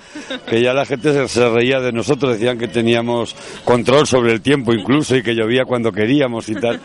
que 0.50 0.62
ya 0.62 0.74
la 0.74 0.86
gente 0.86 1.28
se, 1.28 1.50
reía 1.50 1.82
de 1.82 1.92
nosotros, 1.92 2.34
decían 2.34 2.58
que 2.58 2.68
teníamos 2.68 3.36
control 3.66 4.08
sobre 4.08 4.32
el 4.32 4.42
tiempo 4.42 4.74
incluso 4.74 5.16
y 5.16 5.24
que 5.24 5.36
llovía 5.36 5.66
cuando 5.66 5.92
queríamos 5.92 6.48
y 6.50 6.56
tal. 6.56 6.80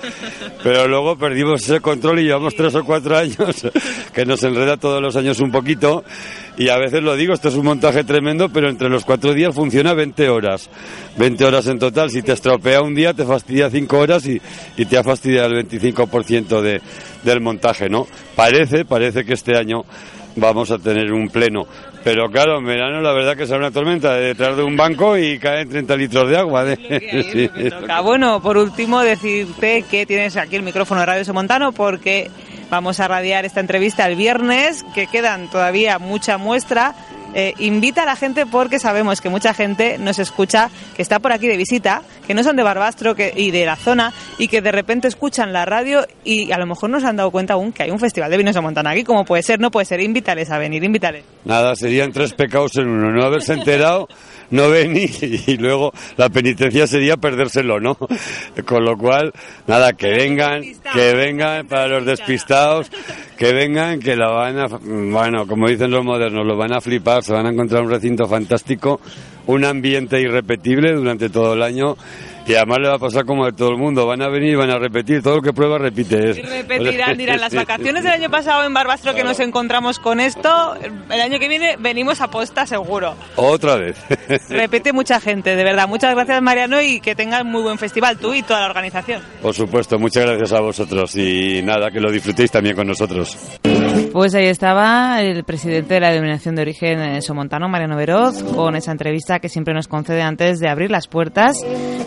Pero 0.62 0.88
luego 0.88 1.16
perdimos 1.16 1.62
ese 1.62 1.80
control 1.80 2.20
y 2.20 2.24
llevamos 2.24 2.56
3 2.56 2.74
o 2.74 2.84
4 2.84 3.16
años, 3.16 3.66
que 4.12 4.26
nos 4.26 4.42
enreda 4.42 4.76
todos 4.76 5.00
los 5.00 5.14
años 5.14 5.38
un 5.40 5.52
poquito. 5.52 6.04
Y 6.58 6.68
a 6.68 6.76
veces 6.76 7.02
lo 7.02 7.16
digo, 7.16 7.32
esto 7.32 7.48
es 7.48 7.54
un 7.54 7.64
montaje 7.64 8.04
tremendo, 8.04 8.50
pero 8.50 8.68
entre 8.68 8.90
los 8.90 9.06
cuatro 9.06 9.32
días 9.32 9.54
funciona 9.54 9.94
20 9.94 10.28
horas. 10.28 10.68
20 11.16 11.44
horas 11.46 11.66
en 11.66 11.78
total. 11.78 12.10
Si 12.10 12.22
te 12.22 12.32
estropea 12.32 12.82
un 12.82 12.94
día, 12.94 13.14
te 13.14 13.24
fastidia 13.24 13.70
5 13.70 13.98
horas 13.98 14.26
y, 14.26 14.40
y 14.76 14.84
te 14.84 14.98
ha 14.98 15.02
fastidiado 15.02 15.56
el 15.56 15.66
25% 15.66 16.60
de, 16.60 16.82
del 17.22 17.40
montaje, 17.40 17.88
¿no? 17.88 18.06
Parece, 18.34 18.84
parece 18.84 19.24
que 19.24 19.34
este 19.34 19.56
año 19.56 19.84
vamos 20.36 20.70
a 20.70 20.78
tener 20.78 21.12
un 21.12 21.28
pleno. 21.28 21.66
Pero 22.04 22.28
claro, 22.30 22.58
en 22.58 22.64
verano 22.64 23.00
la 23.00 23.12
verdad 23.12 23.36
que 23.36 23.46
sale 23.46 23.60
una 23.60 23.70
tormenta 23.70 24.14
detrás 24.14 24.56
de 24.56 24.62
un 24.64 24.76
banco 24.76 25.16
y 25.16 25.38
caen 25.38 25.68
30 25.68 25.96
litros 25.96 26.28
de 26.28 26.36
agua. 26.36 26.64
Bueno, 28.02 28.42
por 28.42 28.56
último 28.56 29.00
decirte 29.00 29.84
que 29.88 30.04
tienes 30.06 30.36
aquí 30.36 30.56
el 30.56 30.62
micrófono 30.62 31.00
de 31.00 31.06
Radio 31.06 31.24
Somontano 31.24 31.72
porque 31.72 32.30
Vamos 32.72 33.00
a 33.00 33.06
radiar 33.06 33.44
esta 33.44 33.60
entrevista 33.60 34.06
el 34.08 34.16
viernes, 34.16 34.82
que 34.94 35.06
quedan 35.06 35.50
todavía 35.50 35.98
mucha 35.98 36.38
muestra. 36.38 36.94
Eh, 37.34 37.54
invita 37.58 38.02
a 38.02 38.06
la 38.06 38.16
gente 38.16 38.46
porque 38.46 38.78
sabemos 38.78 39.20
que 39.20 39.28
mucha 39.28 39.54
gente 39.54 39.98
nos 39.98 40.18
escucha, 40.18 40.70
que 40.94 41.02
está 41.02 41.18
por 41.18 41.32
aquí 41.32 41.46
de 41.48 41.56
visita, 41.56 42.02
que 42.26 42.34
no 42.34 42.42
son 42.42 42.56
de 42.56 42.62
Barbastro 42.62 43.14
y 43.36 43.50
de 43.50 43.66
la 43.66 43.76
zona 43.76 44.12
y 44.38 44.48
que 44.48 44.60
de 44.60 44.72
repente 44.72 45.08
escuchan 45.08 45.52
la 45.52 45.64
radio 45.64 46.06
y 46.24 46.52
a 46.52 46.58
lo 46.58 46.66
mejor 46.66 46.90
no 46.90 47.00
se 47.00 47.06
han 47.06 47.16
dado 47.16 47.30
cuenta 47.30 47.54
aún 47.54 47.72
que 47.72 47.84
hay 47.84 47.90
un 47.90 47.98
festival 47.98 48.30
de 48.30 48.36
vinos 48.36 48.54
de 48.54 48.60
Montana 48.60 48.90
aquí. 48.90 49.04
como 49.04 49.24
puede 49.24 49.42
ser? 49.42 49.60
No 49.60 49.70
puede 49.70 49.86
ser. 49.86 50.00
Invítales 50.00 50.50
a 50.50 50.58
venir, 50.58 50.84
invítales. 50.84 51.24
Nada, 51.44 51.74
serían 51.74 52.12
tres 52.12 52.32
pecados 52.34 52.76
en 52.76 52.88
uno. 52.88 53.10
No 53.10 53.24
haberse 53.24 53.54
enterado, 53.54 54.08
no 54.52 54.70
venir 54.70 55.10
y 55.46 55.56
luego 55.56 55.92
la 56.16 56.28
penitencia 56.28 56.86
sería 56.86 57.16
perdérselo, 57.16 57.80
¿no? 57.80 57.96
Con 58.64 58.84
lo 58.84 58.96
cual, 58.96 59.32
nada, 59.66 59.94
que 59.94 60.10
vengan, 60.10 60.62
que 60.92 61.14
vengan 61.14 61.66
para 61.66 61.88
los 61.88 62.06
despistados, 62.06 62.90
que 63.36 63.52
vengan, 63.52 63.98
que 63.98 64.14
la 64.14 64.28
van 64.28 64.58
a, 64.58 64.66
bueno, 64.66 65.46
como 65.48 65.68
dicen 65.68 65.90
los 65.90 66.04
modernos, 66.04 66.46
lo 66.46 66.56
van 66.56 66.72
a 66.72 66.80
flipar, 66.80 67.24
se 67.24 67.32
van 67.32 67.46
a 67.46 67.50
encontrar 67.50 67.82
un 67.82 67.90
recinto 67.90 68.28
fantástico, 68.28 69.00
un 69.46 69.64
ambiente 69.64 70.20
irrepetible 70.20 70.92
durante 70.92 71.28
todo 71.28 71.54
el 71.54 71.62
año 71.62 71.96
y 72.46 72.54
además 72.54 72.78
le 72.80 72.88
va 72.88 72.94
a 72.96 72.98
pasar 72.98 73.24
como 73.24 73.44
a 73.44 73.52
todo 73.52 73.70
el 73.70 73.76
mundo. 73.76 74.06
Van 74.06 74.22
a 74.22 74.28
venir, 74.28 74.56
van 74.56 74.70
a 74.70 74.78
repetir. 74.78 75.22
Todo 75.22 75.36
lo 75.36 75.42
que 75.42 75.52
prueba, 75.52 75.78
repite. 75.78 76.30
Y 76.30 76.42
repetirán, 76.42 77.16
dirán, 77.16 77.40
las 77.40 77.54
vacaciones 77.54 78.02
del 78.02 78.12
año 78.12 78.30
pasado 78.30 78.64
en 78.64 78.74
Barbastro 78.74 79.14
que 79.14 79.24
nos 79.24 79.40
encontramos 79.40 79.98
con 79.98 80.20
esto, 80.20 80.74
el 81.10 81.20
año 81.20 81.38
que 81.38 81.48
viene 81.48 81.76
venimos 81.78 82.20
a 82.20 82.28
posta 82.28 82.66
seguro. 82.66 83.14
Otra 83.36 83.76
vez. 83.76 83.96
Repite 84.48 84.92
mucha 84.92 85.20
gente, 85.20 85.56
de 85.56 85.64
verdad. 85.64 85.88
Muchas 85.88 86.14
gracias, 86.14 86.42
Mariano, 86.42 86.80
y 86.80 87.00
que 87.00 87.14
tengas 87.14 87.44
muy 87.44 87.62
buen 87.62 87.78
festival, 87.78 88.18
tú 88.18 88.34
y 88.34 88.42
toda 88.42 88.60
la 88.60 88.66
organización. 88.66 89.22
Por 89.40 89.54
supuesto, 89.54 89.98
muchas 89.98 90.24
gracias 90.26 90.52
a 90.52 90.60
vosotros 90.60 91.14
y 91.16 91.62
nada, 91.62 91.90
que 91.90 92.00
lo 92.00 92.10
disfrutéis 92.10 92.50
también 92.50 92.76
con 92.76 92.86
nosotros. 92.86 93.36
Pues 94.12 94.34
ahí 94.34 94.46
estaba 94.46 95.22
el 95.22 95.44
presidente 95.44 95.94
de 95.94 96.00
la 96.00 96.10
denominación 96.10 96.54
de 96.54 96.62
origen 96.62 97.00
eh, 97.00 97.22
somontano, 97.22 97.68
Mariano 97.68 97.96
Veroz, 97.96 98.42
con 98.42 98.76
esa 98.76 98.92
entrevista 98.92 99.38
que 99.38 99.48
siempre 99.48 99.74
nos 99.74 99.88
concede 99.88 100.22
antes 100.22 100.60
de 100.60 100.68
abrir 100.68 100.90
las 100.90 101.08
puertas. 101.08 101.56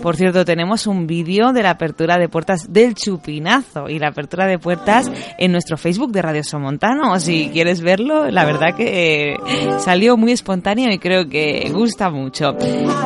Por 0.01 0.15
cierto, 0.15 0.46
tenemos 0.46 0.86
un 0.88 1.08
vídeo 1.08 1.51
de 1.51 1.63
la 1.63 1.72
apertura 1.72 2.18
de 2.18 2.30
puertas 2.30 2.72
del 2.72 2.94
chupinazo 2.94 3.89
y 3.89 3.98
la 3.98 4.10
apertura 4.10 4.46
de 4.46 4.60
puertas 4.60 5.12
en 5.39 5.51
nuestro 5.51 5.77
Facebook 5.77 6.12
de 6.12 6.22
Radio 6.22 6.44
Somontano. 6.44 7.20
Si 7.20 7.50
quieres 7.51 7.82
verlo, 7.82 8.30
la 8.30 8.46
verdad 8.46 8.75
que 8.75 9.34
eh, 9.34 9.38
salió 9.80 10.15
muy 10.15 10.32
espontáneo 10.32 10.92
y 10.92 11.00
creo 11.00 11.27
que 11.27 11.70
gusta 11.74 12.10
mucho. 12.10 12.56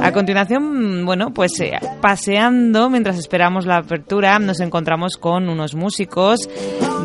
A 0.01 0.11
continuación, 0.11 1.05
bueno, 1.05 1.31
pues 1.33 1.59
eh, 1.61 1.79
paseando 2.01 2.89
mientras 2.89 3.17
esperamos 3.17 3.65
la 3.65 3.77
apertura, 3.77 4.37
nos 4.39 4.59
encontramos 4.59 5.17
con 5.17 5.47
unos 5.49 5.75
músicos 5.75 6.49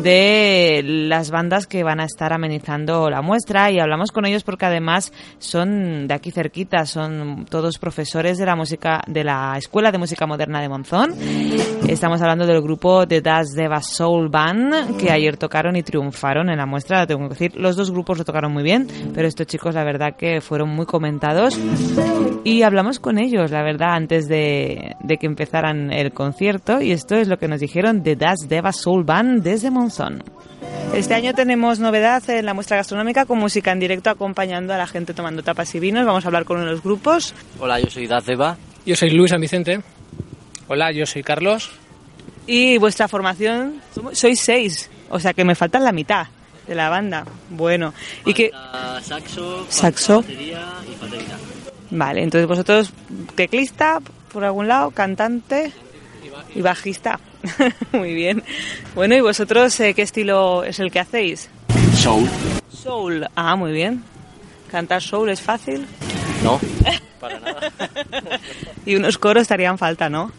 de 0.03 0.81
las 0.83 1.31
bandas 1.31 1.64
que 1.67 1.83
van 1.83 1.99
a 1.99 2.05
estar 2.05 2.33
amenizando 2.33 3.09
la 3.09 3.21
muestra 3.21 3.71
y 3.71 3.79
hablamos 3.79 4.11
con 4.11 4.25
ellos 4.25 4.43
porque 4.43 4.65
además 4.65 5.11
son 5.37 6.07
de 6.07 6.13
aquí 6.13 6.31
cerquita, 6.31 6.85
son 6.85 7.45
todos 7.49 7.77
profesores 7.77 8.37
de 8.37 8.45
la 8.45 8.55
música 8.55 9.01
de 9.07 9.23
la 9.23 9.55
Escuela 9.57 9.91
de 9.91 9.97
Música 9.97 10.25
Moderna 10.25 10.61
de 10.61 10.69
Monzón. 10.69 11.13
Estamos 11.87 12.21
hablando 12.21 12.45
del 12.45 12.61
grupo 12.61 13.05
de 13.05 13.21
Das 13.21 13.53
Deva 13.55 13.81
Soul 13.81 14.29
Band 14.29 14.97
que 14.97 15.11
ayer 15.11 15.37
tocaron 15.37 15.75
y 15.75 15.83
triunfaron 15.83 16.49
en 16.49 16.57
la 16.57 16.65
muestra, 16.65 17.05
tengo 17.05 17.23
que 17.23 17.35
decir, 17.35 17.55
los 17.55 17.75
dos 17.75 17.91
grupos 17.91 18.17
lo 18.17 18.25
tocaron 18.25 18.51
muy 18.51 18.63
bien, 18.63 18.87
pero 19.13 19.27
estos 19.27 19.47
chicos 19.47 19.75
la 19.75 19.83
verdad 19.83 20.15
que 20.17 20.41
fueron 20.41 20.69
muy 20.69 20.85
comentados 20.85 21.59
y 22.43 22.63
hablamos 22.63 22.99
con 22.99 23.17
ellos, 23.17 23.51
la 23.51 23.63
verdad, 23.63 23.93
antes 23.93 24.27
de, 24.27 24.95
de 24.99 25.17
que 25.17 25.27
empezaran 25.27 25.91
el 25.91 26.11
concierto 26.11 26.81
y 26.81 26.91
esto 26.91 27.15
es 27.15 27.27
lo 27.27 27.37
que 27.37 27.47
nos 27.47 27.59
dijeron 27.59 28.03
de 28.03 28.15
Das 28.15 28.47
Deva 28.47 28.71
Soul 28.71 29.03
Band 29.03 29.43
desde 29.43 29.71
Monzón. 29.71 30.23
Este 30.95 31.13
año 31.13 31.33
tenemos 31.33 31.79
novedad 31.79 32.27
en 32.29 32.45
la 32.45 32.53
muestra 32.53 32.77
gastronómica 32.77 33.25
con 33.25 33.37
música 33.37 33.73
en 33.73 33.81
directo 33.81 34.09
acompañando 34.09 34.73
a 34.73 34.77
la 34.77 34.87
gente 34.87 35.13
tomando 35.13 35.43
tapas 35.43 35.75
y 35.75 35.79
vinos. 35.81 36.05
Vamos 36.05 36.23
a 36.23 36.29
hablar 36.29 36.45
con 36.45 36.55
uno 36.55 36.67
de 36.67 36.71
los 36.71 36.81
grupos. 36.81 37.33
Hola, 37.59 37.81
yo 37.81 37.89
soy 37.89 38.07
Dazeba. 38.07 38.57
Yo 38.85 38.95
soy 38.95 39.09
Luis 39.09 39.31
San 39.31 39.41
Vicente. 39.41 39.81
Hola, 40.69 40.93
yo 40.93 41.05
soy 41.05 41.21
Carlos. 41.21 41.69
Y 42.47 42.77
vuestra 42.77 43.09
formación, 43.09 43.81
sois 44.13 44.39
seis, 44.39 44.89
o 45.09 45.19
sea 45.19 45.33
que 45.33 45.43
me 45.43 45.53
faltan 45.53 45.83
la 45.83 45.91
mitad 45.91 46.27
de 46.65 46.75
la 46.75 46.87
banda. 46.87 47.25
Bueno, 47.49 47.93
y 48.25 48.33
que 48.33 48.51
saxo, 49.03 49.65
saxo, 49.67 50.21
batería 50.21 50.63
y 50.87 51.01
batería. 51.01 51.37
Vale, 51.91 52.23
entonces 52.23 52.47
vosotros 52.47 52.93
teclista 53.35 53.99
por 54.31 54.45
algún 54.45 54.69
lado, 54.69 54.91
cantante 54.91 55.73
y 56.55 56.61
bajista. 56.61 57.19
Muy 57.91 58.13
bien. 58.13 58.43
Bueno, 58.95 59.15
¿y 59.15 59.21
vosotros 59.21 59.79
eh, 59.79 59.93
qué 59.93 60.01
estilo 60.01 60.63
es 60.63 60.79
el 60.79 60.91
que 60.91 60.99
hacéis? 60.99 61.49
Soul. 61.97 62.29
Soul. 62.71 63.27
Ah, 63.35 63.55
muy 63.55 63.71
bien. 63.71 64.03
¿Cantar 64.71 65.01
soul 65.01 65.29
es 65.29 65.41
fácil? 65.41 65.85
No, 66.43 66.59
para 67.19 67.39
nada. 67.39 67.71
y 68.85 68.95
unos 68.95 69.17
coros 69.17 69.41
estarían 69.43 69.77
falta, 69.77 70.09
¿no? 70.09 70.31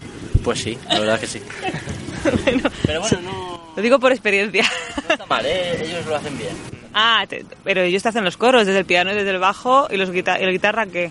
Pues 0.45 0.61
sí, 0.63 0.77
la 0.89 1.01
verdad 1.01 1.19
que 1.21 1.27
sí. 1.27 1.41
bueno, 2.45 2.69
Pero 2.85 3.01
bueno, 3.01 3.21
no, 3.23 3.73
lo 3.77 3.83
digo 3.83 3.99
por 3.99 4.13
experiencia. 4.13 4.65
no 5.09 5.13
está 5.15 5.27
mal, 5.27 5.45
¿eh? 5.47 5.83
ellos 5.85 6.07
lo 6.07 6.17
hacen 6.17 6.37
bien. 6.39 6.55
ah, 6.95 7.25
te- 7.29 7.45
pero 7.65 7.81
ellos 7.83 8.03
te 8.03 8.11
hacen 8.11 8.25
los 8.25 8.37
coros, 8.37 8.67
desde 8.67 8.81
el 8.81 8.85
piano 8.85 9.11
y 9.13 9.15
desde 9.15 9.31
el 9.31 9.39
bajo, 9.39 9.89
y, 9.91 9.97
los 9.97 10.11
guita- 10.11 10.39
y 10.41 10.45
la 10.45 10.51
guitarra, 10.53 10.87
¿qué? 10.87 11.11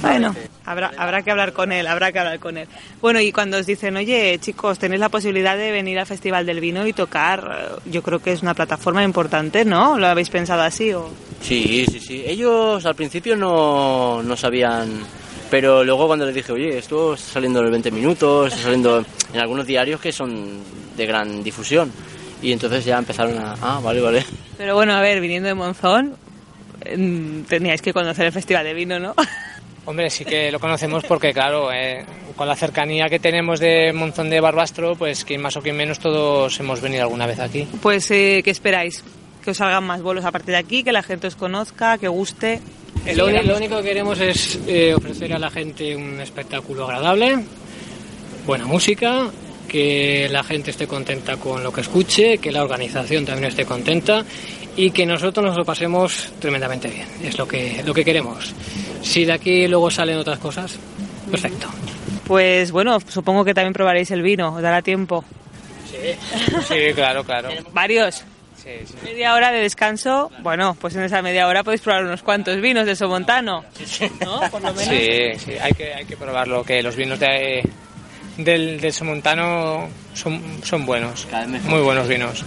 Bueno, 0.00 0.34
habrá, 0.64 0.92
habrá 0.96 1.22
que 1.22 1.30
hablar 1.30 1.52
con 1.52 1.72
él, 1.72 1.86
habrá 1.86 2.12
que 2.12 2.18
hablar 2.18 2.38
con 2.38 2.56
él. 2.56 2.68
Bueno, 3.00 3.20
y 3.20 3.32
cuando 3.32 3.58
os 3.58 3.66
dicen, 3.66 3.96
oye, 3.96 4.38
chicos, 4.40 4.78
tenéis 4.78 5.00
la 5.00 5.08
posibilidad 5.08 5.56
de 5.56 5.70
venir 5.70 5.98
al 5.98 6.06
Festival 6.06 6.46
del 6.46 6.60
Vino 6.60 6.86
y 6.86 6.92
tocar, 6.92 7.58
eh, 7.84 7.90
yo 7.90 8.02
creo 8.02 8.20
que 8.20 8.32
es 8.32 8.42
una 8.42 8.54
plataforma 8.54 9.02
importante, 9.02 9.64
¿no? 9.64 9.98
¿Lo 9.98 10.06
habéis 10.06 10.30
pensado 10.30 10.62
así 10.62 10.92
o...? 10.92 11.10
Sí, 11.42 11.86
sí, 11.90 12.00
sí. 12.00 12.22
Ellos 12.26 12.84
al 12.86 12.94
principio 12.94 13.36
no, 13.36 14.22
no 14.22 14.36
sabían, 14.36 14.88
pero 15.50 15.84
luego 15.84 16.06
cuando 16.06 16.26
les 16.26 16.34
dije, 16.34 16.52
oye, 16.52 16.78
esto 16.78 17.14
está 17.14 17.34
saliendo 17.34 17.64
en 17.64 17.70
20 17.70 17.90
minutos, 17.90 18.48
está 18.48 18.62
saliendo 18.62 19.04
en 19.32 19.40
algunos 19.40 19.66
diarios 19.66 20.00
que 20.00 20.12
son 20.12 20.60
de 20.96 21.06
gran 21.06 21.42
difusión. 21.42 21.92
Y 22.42 22.52
entonces 22.52 22.84
ya 22.84 22.98
empezaron 22.98 23.38
a, 23.38 23.54
ah, 23.60 23.80
vale, 23.82 24.00
vale. 24.00 24.24
Pero 24.56 24.74
bueno, 24.74 24.94
a 24.94 25.00
ver, 25.00 25.20
viniendo 25.20 25.48
de 25.48 25.54
Monzón, 25.54 26.16
mm, 26.96 27.42
teníais 27.42 27.82
que 27.82 27.92
conocer 27.92 28.26
el 28.26 28.32
Festival 28.32 28.64
de 28.64 28.74
Vino, 28.74 28.98
¿no? 28.98 29.14
Hombre, 29.90 30.08
sí 30.08 30.24
que 30.24 30.50
lo 30.52 30.60
conocemos 30.60 31.02
porque, 31.04 31.32
claro, 31.32 31.72
eh, 31.72 32.04
con 32.36 32.46
la 32.46 32.54
cercanía 32.54 33.08
que 33.08 33.18
tenemos 33.18 33.58
de 33.58 33.92
Monzón 33.92 34.30
de 34.30 34.40
Barbastro, 34.40 34.94
pues 34.94 35.24
quien 35.24 35.42
más 35.42 35.56
o 35.56 35.62
quien 35.62 35.76
menos 35.76 35.98
todos 35.98 36.58
hemos 36.60 36.80
venido 36.80 37.02
alguna 37.02 37.26
vez 37.26 37.40
aquí. 37.40 37.66
Pues, 37.82 38.10
eh, 38.12 38.40
¿qué 38.44 38.50
esperáis? 38.50 39.02
Que 39.44 39.50
os 39.50 39.56
salgan 39.56 39.82
más 39.84 40.00
bolos 40.00 40.24
a 40.24 40.30
partir 40.30 40.52
de 40.52 40.58
aquí, 40.58 40.84
que 40.84 40.92
la 40.92 41.02
gente 41.02 41.26
os 41.26 41.34
conozca, 41.34 41.98
que 41.98 42.06
guste. 42.08 42.60
Lo, 43.16 43.26
uni- 43.26 43.42
lo 43.42 43.56
único 43.56 43.78
que 43.78 43.82
queremos 43.82 44.20
es 44.20 44.60
eh, 44.68 44.94
ofrecer 44.94 45.32
a 45.32 45.38
la 45.38 45.50
gente 45.50 45.96
un 45.96 46.20
espectáculo 46.20 46.84
agradable, 46.84 47.38
buena 48.46 48.66
música, 48.66 49.26
que 49.68 50.28
la 50.30 50.42
gente 50.44 50.70
esté 50.70 50.86
contenta 50.86 51.36
con 51.36 51.62
lo 51.64 51.72
que 51.72 51.80
escuche, 51.80 52.38
que 52.38 52.52
la 52.52 52.62
organización 52.62 53.24
también 53.24 53.48
esté 53.48 53.64
contenta 53.64 54.24
y 54.76 54.90
que 54.90 55.06
nosotros 55.06 55.44
nos 55.44 55.56
lo 55.56 55.64
pasemos 55.64 56.32
tremendamente 56.38 56.88
bien. 56.88 57.06
Es 57.22 57.36
lo 57.38 57.46
que, 57.46 57.82
lo 57.84 57.92
que 57.94 58.04
queremos. 58.04 58.52
Si 59.02 59.24
de 59.24 59.32
aquí 59.32 59.66
luego 59.66 59.90
salen 59.90 60.18
otras 60.18 60.38
cosas, 60.38 60.78
perfecto. 61.30 61.68
Pues 62.26 62.70
bueno, 62.70 62.98
supongo 63.08 63.44
que 63.44 63.54
también 63.54 63.72
probaréis 63.72 64.10
el 64.10 64.22
vino, 64.22 64.54
os 64.54 64.62
dará 64.62 64.82
tiempo. 64.82 65.24
Sí, 66.68 66.92
claro, 66.94 67.24
claro. 67.24 67.48
Varios. 67.72 68.24
Sí, 68.56 68.70
sí. 68.84 68.94
Media 69.04 69.34
hora 69.34 69.50
de 69.52 69.60
descanso. 69.60 70.30
Bueno, 70.42 70.76
pues 70.80 70.94
en 70.94 71.02
esa 71.02 71.22
media 71.22 71.46
hora 71.48 71.64
podéis 71.64 71.80
probar 71.80 72.04
unos 72.04 72.22
cuantos 72.22 72.60
vinos 72.60 72.84
de 72.86 72.94
Somontano. 72.94 73.64
¿No? 74.24 74.40
Por 74.50 74.60
lo 74.62 74.74
menos. 74.74 74.84
Sí, 74.84 75.32
sí, 75.38 75.52
hay 75.58 75.72
que, 75.72 75.94
hay 75.94 76.04
que 76.04 76.16
probarlo, 76.16 76.62
que 76.62 76.82
los 76.82 76.94
vinos 76.94 77.18
de, 77.18 77.66
del, 78.36 78.78
del 78.80 78.92
Somontano 78.92 79.88
son, 80.14 80.42
son 80.62 80.84
buenos, 80.84 81.26
Cada 81.30 81.42
vez 81.42 81.50
mejor. 81.52 81.70
muy 81.70 81.80
buenos 81.80 82.06
vinos. 82.06 82.44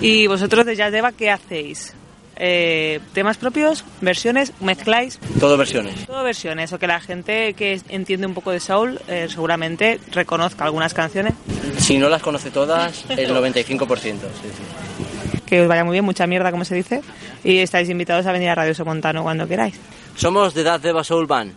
¿Y 0.00 0.26
vosotros 0.26 0.66
de 0.66 0.76
Jazz 0.76 0.92
Deva 0.92 1.12
qué 1.12 1.30
hacéis? 1.30 1.94
Eh, 2.38 3.00
¿Temas 3.14 3.38
propios? 3.38 3.82
¿Versiones? 4.02 4.52
¿Mezcláis? 4.60 5.18
Todo 5.40 5.56
versiones. 5.56 6.06
Todo 6.06 6.22
versiones, 6.22 6.70
o 6.72 6.78
que 6.78 6.86
la 6.86 7.00
gente 7.00 7.54
que 7.54 7.80
entiende 7.88 8.26
un 8.26 8.34
poco 8.34 8.50
de 8.50 8.60
soul 8.60 9.00
eh, 9.08 9.26
seguramente 9.30 9.98
reconozca 10.12 10.64
algunas 10.64 10.92
canciones. 10.92 11.32
Si 11.78 11.96
no 11.96 12.10
las 12.10 12.22
conoce 12.22 12.50
todas, 12.50 13.04
el 13.08 13.30
95%. 13.30 13.78
Sí, 14.02 14.16
sí. 14.18 15.40
Que 15.46 15.62
os 15.62 15.68
vaya 15.68 15.84
muy 15.84 15.92
bien, 15.92 16.04
mucha 16.04 16.26
mierda, 16.26 16.50
como 16.50 16.64
se 16.64 16.74
dice. 16.74 17.00
Y 17.42 17.58
estáis 17.58 17.88
invitados 17.88 18.26
a 18.26 18.32
venir 18.32 18.50
a 18.50 18.54
Radio 18.54 18.74
Somontano 18.74 19.22
cuando 19.22 19.46
queráis. 19.48 19.76
Somos 20.16 20.52
de 20.52 20.60
Edad 20.62 20.80
de 20.80 21.04
Soul 21.04 21.26
Band. 21.26 21.54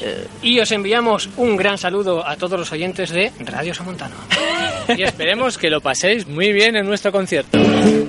Eh, 0.00 0.26
Y 0.42 0.58
os 0.58 0.72
enviamos 0.72 1.28
un 1.36 1.56
gran 1.56 1.78
saludo 1.78 2.26
a 2.26 2.36
todos 2.36 2.58
los 2.58 2.72
oyentes 2.72 3.10
de 3.10 3.30
Radio 3.44 3.74
Somontano. 3.74 4.16
Y 4.96 5.02
esperemos 5.02 5.58
que 5.58 5.70
lo 5.70 5.80
paséis 5.80 6.26
muy 6.26 6.52
bien 6.52 6.76
en 6.76 6.86
nuestro 6.86 7.12
concierto. 7.12 7.58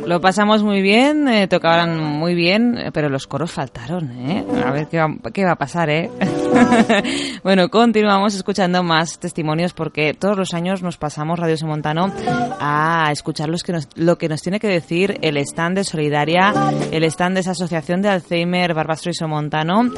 Lo 0.06 0.22
pasamos 0.22 0.64
muy 0.64 0.82
bien, 0.82 1.28
eh, 1.28 1.48
tocaban 1.48 2.00
muy 2.00 2.36
bien, 2.36 2.78
eh, 2.78 2.92
pero 2.94 3.10
los 3.10 3.28
coros 3.28 3.52
faltaron, 3.52 4.12
¿eh? 4.30 4.46
A 4.66 4.72
ver 4.72 4.88
qué 4.88 4.98
va, 4.98 5.08
qué 5.34 5.44
va 5.44 5.52
a 5.52 5.58
pasar, 5.58 5.90
¿eh? 5.90 6.10
bueno, 7.44 7.70
continuamos 7.70 8.36
escuchando 8.36 8.84
más 8.84 9.20
testimonios 9.20 9.74
porque 9.74 10.14
todos 10.14 10.38
los 10.38 10.54
años 10.54 10.82
nos 10.82 10.98
pasamos 10.98 11.40
Radio 11.40 11.58
Somontano 11.58 12.12
a 12.60 13.10
escuchar 13.12 13.50
los 13.50 13.64
que 13.64 13.74
nos, 13.74 13.88
lo 13.96 14.18
que 14.18 14.30
nos 14.30 14.42
tiene 14.42 14.60
que 14.60 14.68
decir 14.68 15.18
el 15.22 15.38
stand 15.38 15.78
de 15.78 15.84
Solidaria, 15.84 16.54
el 16.92 17.04
stand 17.06 17.36
de 17.36 17.42
esa 17.42 17.52
asociación 17.52 18.02
de 18.02 18.10
Alzheimer 18.10 18.74
Barbastro 18.74 19.12
y 19.12 19.14
Somontano 19.14 19.92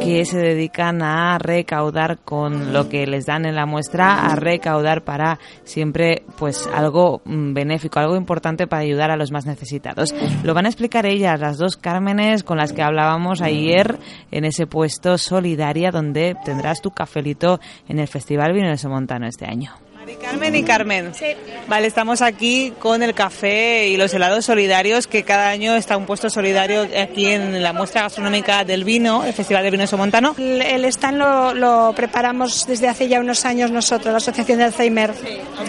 que 0.00 0.24
se 0.24 0.38
dedican 0.38 1.02
a 1.02 1.38
recaudar 1.38 2.18
con 2.18 2.72
lo 2.72 2.88
que 2.88 3.06
les 3.06 3.26
dan 3.26 3.46
en 3.46 3.54
la 3.54 3.66
muestra, 3.66 4.26
a 4.26 4.36
recaudar 4.36 5.02
para 5.02 5.38
siempre 5.64 6.22
pues 6.38 6.68
algo 6.72 7.20
mm, 7.24 7.52
benéfico, 7.52 7.98
algo 7.98 8.16
importante 8.16 8.66
para 8.66 8.82
ayudar 8.82 9.10
a 9.10 9.16
los 9.16 9.32
más 9.32 9.46
necesitados. 9.46 10.14
Lo 10.44 10.54
van 10.54 10.66
a 10.66 10.68
explicar 10.68 11.06
ellas, 11.06 11.40
las 11.40 11.58
dos 11.58 11.76
Cármenes 11.76 12.42
con 12.44 12.58
las 12.58 12.72
que 12.72 12.82
hablábamos 12.82 13.42
ayer 13.42 13.98
en 14.30 14.44
ese 14.44 14.66
puesto 14.66 15.18
Solidaria 15.18 15.87
donde 15.90 16.36
tendrás 16.44 16.80
tu 16.80 16.90
cafelito 16.90 17.60
en 17.88 17.98
el 17.98 18.08
Festival 18.08 18.52
Vino 18.52 18.68
de 18.68 18.78
Somontano 18.78 19.26
este 19.26 19.46
año. 19.46 19.72
Carmen 20.16 20.54
y 20.54 20.62
Carmen. 20.62 21.14
Sí. 21.14 21.26
Vale, 21.66 21.86
estamos 21.86 22.22
aquí 22.22 22.72
con 22.78 23.02
el 23.02 23.14
café 23.14 23.88
y 23.88 23.96
los 23.96 24.12
helados 24.14 24.44
solidarios, 24.44 25.06
que 25.06 25.22
cada 25.22 25.48
año 25.48 25.74
está 25.74 25.96
un 25.96 26.06
puesto 26.06 26.30
solidario 26.30 26.86
aquí 27.00 27.26
en 27.26 27.62
la 27.62 27.72
muestra 27.72 28.02
gastronómica 28.02 28.64
del 28.64 28.84
vino, 28.84 29.24
el 29.24 29.32
Festival 29.32 29.62
del 29.62 29.72
Vino 29.72 29.82
de 29.82 29.88
Somontano. 29.88 30.34
El, 30.38 30.84
stand 30.86 31.18
lo, 31.18 31.92
preparamos 31.94 32.66
desde 32.66 32.88
hace 32.88 33.08
ya 33.08 33.20
unos 33.20 33.44
años 33.44 33.70
nosotros, 33.70 34.12
la 34.12 34.18
Asociación 34.18 34.58
de 34.58 34.64
Alzheimer. 34.64 35.12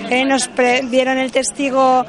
Eh, 0.10 0.26
nos 0.26 0.50
dieron 0.90 1.18
el 1.18 1.32
testigo 1.32 2.06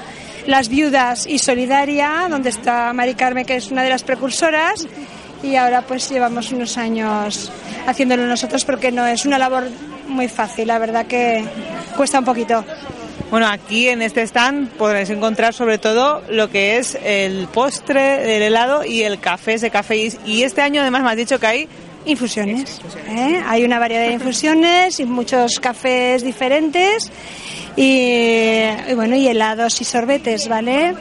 las 0.47 0.69
viudas 0.69 1.27
y 1.27 1.39
Solidaria, 1.39 2.27
donde 2.31 2.51
está 2.51 2.93
Mari 2.93 3.15
Carmen, 3.15 3.45
que 3.45 3.57
es 3.57 3.71
una 3.71 3.83
de 3.83 3.91
las 3.91 4.03
precursoras 4.03 4.87
y 5.43 5.57
ahora 5.57 5.83
pues 5.83 6.11
llevamos 6.11 6.53
unos 6.53 6.77
años 6.77 7.51
haciéndolo 7.87 8.27
nosotros 8.27 8.65
porque 8.65 8.93
no 8.93 9.07
es 9.07 9.25
una 9.25 9.39
labor 9.39 9.69
muy 10.07 10.29
fácil, 10.29 10.69
la 10.69 10.79
verdad 10.79 11.07
que 11.07 11.45
cuesta 11.97 12.19
un 12.19 12.25
poquito. 12.25 12.65
Bueno, 13.31 13.47
aquí 13.47 13.89
en 13.89 14.03
este 14.03 14.23
stand 14.23 14.71
podréis 14.71 15.09
encontrar 15.11 15.55
sobre 15.55 15.79
todo 15.79 16.23
lo 16.29 16.51
que 16.51 16.79
es 16.79 16.99
el 17.05 17.47
postre 17.47 18.19
del 18.27 18.43
helado 18.43 18.85
y 18.85 19.05
el 19.05 19.21
café, 19.21 19.55
ese 19.55 19.71
café. 19.71 20.11
Y 20.27 20.43
este 20.43 20.63
año 20.63 20.81
además 20.81 21.05
me 21.05 21.11
has 21.11 21.17
dicho 21.17 21.39
que 21.39 21.47
hay 21.47 21.69
infusiones. 22.07 22.81
¿eh? 23.09 23.41
Hay 23.47 23.65
una 23.65 23.79
variedad 23.79 24.07
de 24.07 24.13
infusiones 24.15 24.99
y 24.99 25.05
muchos 25.05 25.61
cafés 25.61 26.25
diferentes 26.25 27.13
y, 27.77 28.95
bueno, 28.95 29.17
y 29.17 29.29
helados 29.29 29.81
y 29.81 29.85
sorbetes, 29.85 30.49
¿vale? 30.49 30.95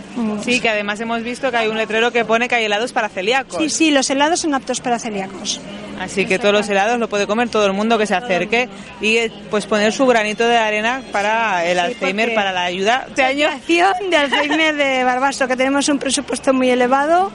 Sí, 0.44 0.60
que 0.60 0.70
además 0.70 1.00
hemos 1.00 1.24
visto 1.24 1.52
que 1.52 1.58
hay 1.58 1.68
un 1.68 1.78
letrero 1.78 2.12
que 2.12 2.26
pone 2.26 2.48
que 2.48 2.56
hay 2.56 2.66
helados 2.66 2.94
para 2.94 3.10
celíacos. 3.10 3.58
Sí, 3.62 3.70
sí, 3.70 3.92
los 3.92 4.10
helados 4.10 4.42
son 4.42 4.54
aptos 4.54 4.80
para 4.80 5.00
celíacos. 5.00 5.60
Así 6.00 6.26
que 6.26 6.40
todos 6.40 6.54
los 6.54 6.70
helados 6.70 6.98
lo 7.00 7.10
puede 7.10 7.28
comer 7.28 7.50
todo 7.50 7.66
el 7.66 7.74
mundo 7.74 7.98
que 7.98 8.08
se 8.08 8.16
acerque 8.16 8.70
y 9.02 9.30
pues 9.50 9.66
poner 9.66 9.92
su 9.92 10.06
granito 10.06 10.48
de 10.48 10.58
arena 10.58 11.02
para 11.12 11.66
el 11.66 11.80
Alzheimer, 11.80 12.34
para 12.34 12.52
la 12.52 12.64
ayuda. 12.64 13.06
Este 13.10 13.24
año 13.24 13.50
de 14.10 14.18
Alzheimer 14.18 14.76
de 14.76 15.04
Barbasto, 15.04 15.48
que 15.48 15.56
tenemos 15.56 15.88
un 15.90 16.00
presupuesto 16.00 16.54
muy 16.54 16.70
elevado. 16.70 17.32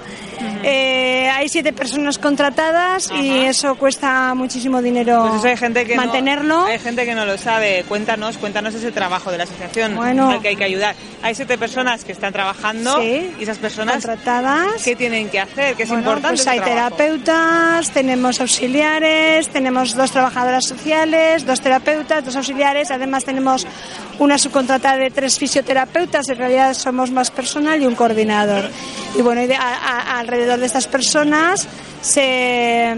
Eh, 0.63 1.31
hay 1.33 1.49
siete 1.49 1.73
personas 1.73 2.19
contratadas 2.19 3.11
y 3.11 3.45
eso 3.45 3.77
cuesta 3.77 4.35
muchísimo 4.35 4.83
dinero 4.83 5.25
pues 5.31 5.45
hay 5.45 5.57
gente 5.57 5.85
que 5.85 5.97
mantenerlo. 5.97 6.65
hay 6.65 6.79
gente 6.79 7.05
que 7.05 7.15
no 7.15 7.25
lo 7.25 7.37
sabe. 7.39 7.85
Cuéntanos, 7.89 8.39
cuéntanos 8.39 8.75
ese 8.75 8.93
trabajo 8.93 9.31
de 9.31 9.39
la 9.39 9.45
asociación 9.45 9.99
al 9.99 10.41
que 10.41 10.49
hay 10.49 10.57
que 10.57 10.65
ayudar. 10.65 10.95
Hay 11.23 11.35
siete 11.35 11.59
personas 11.59 12.05
que 12.05 12.13
están 12.13 12.33
trabajando 12.33 13.03
y 13.03 13.35
esas 13.41 13.59
personas 13.59 13.95
contratadas. 14.05 14.83
¿Qué 14.83 14.97
tienen 14.97 15.29
que 15.29 15.41
hacer? 15.41 15.75
¿Qué 15.77 15.85
es 15.85 15.91
importante? 15.91 16.29
Pues 16.29 16.47
hay 16.47 16.61
terapeutas, 16.61 17.91
tenemos 17.91 18.41
auxiliares, 18.55 19.49
tenemos 19.49 19.97
dos 19.97 20.13
trabajadoras 20.13 20.65
sociales, 20.65 21.45
dos 21.45 21.61
terapeutas, 21.61 22.25
dos 22.25 22.37
auxiliares. 22.37 22.93
Además 22.93 23.25
tenemos 23.25 23.67
una 24.21 24.39
subcontratada 24.39 24.97
de 24.97 25.11
tres 25.11 25.39
fisioterapeutas. 25.39 26.29
En 26.29 26.39
realidad 26.39 26.73
somos 26.75 27.11
más 27.11 27.33
personal 27.33 27.83
y 27.83 27.87
un 27.87 27.97
coordinador. 27.97 28.71
Y 29.19 29.23
bueno, 29.23 29.43
alrededor 30.09 30.61
de 30.61 30.67
estas 30.67 30.87
personas 30.87 31.67
se 32.01 32.95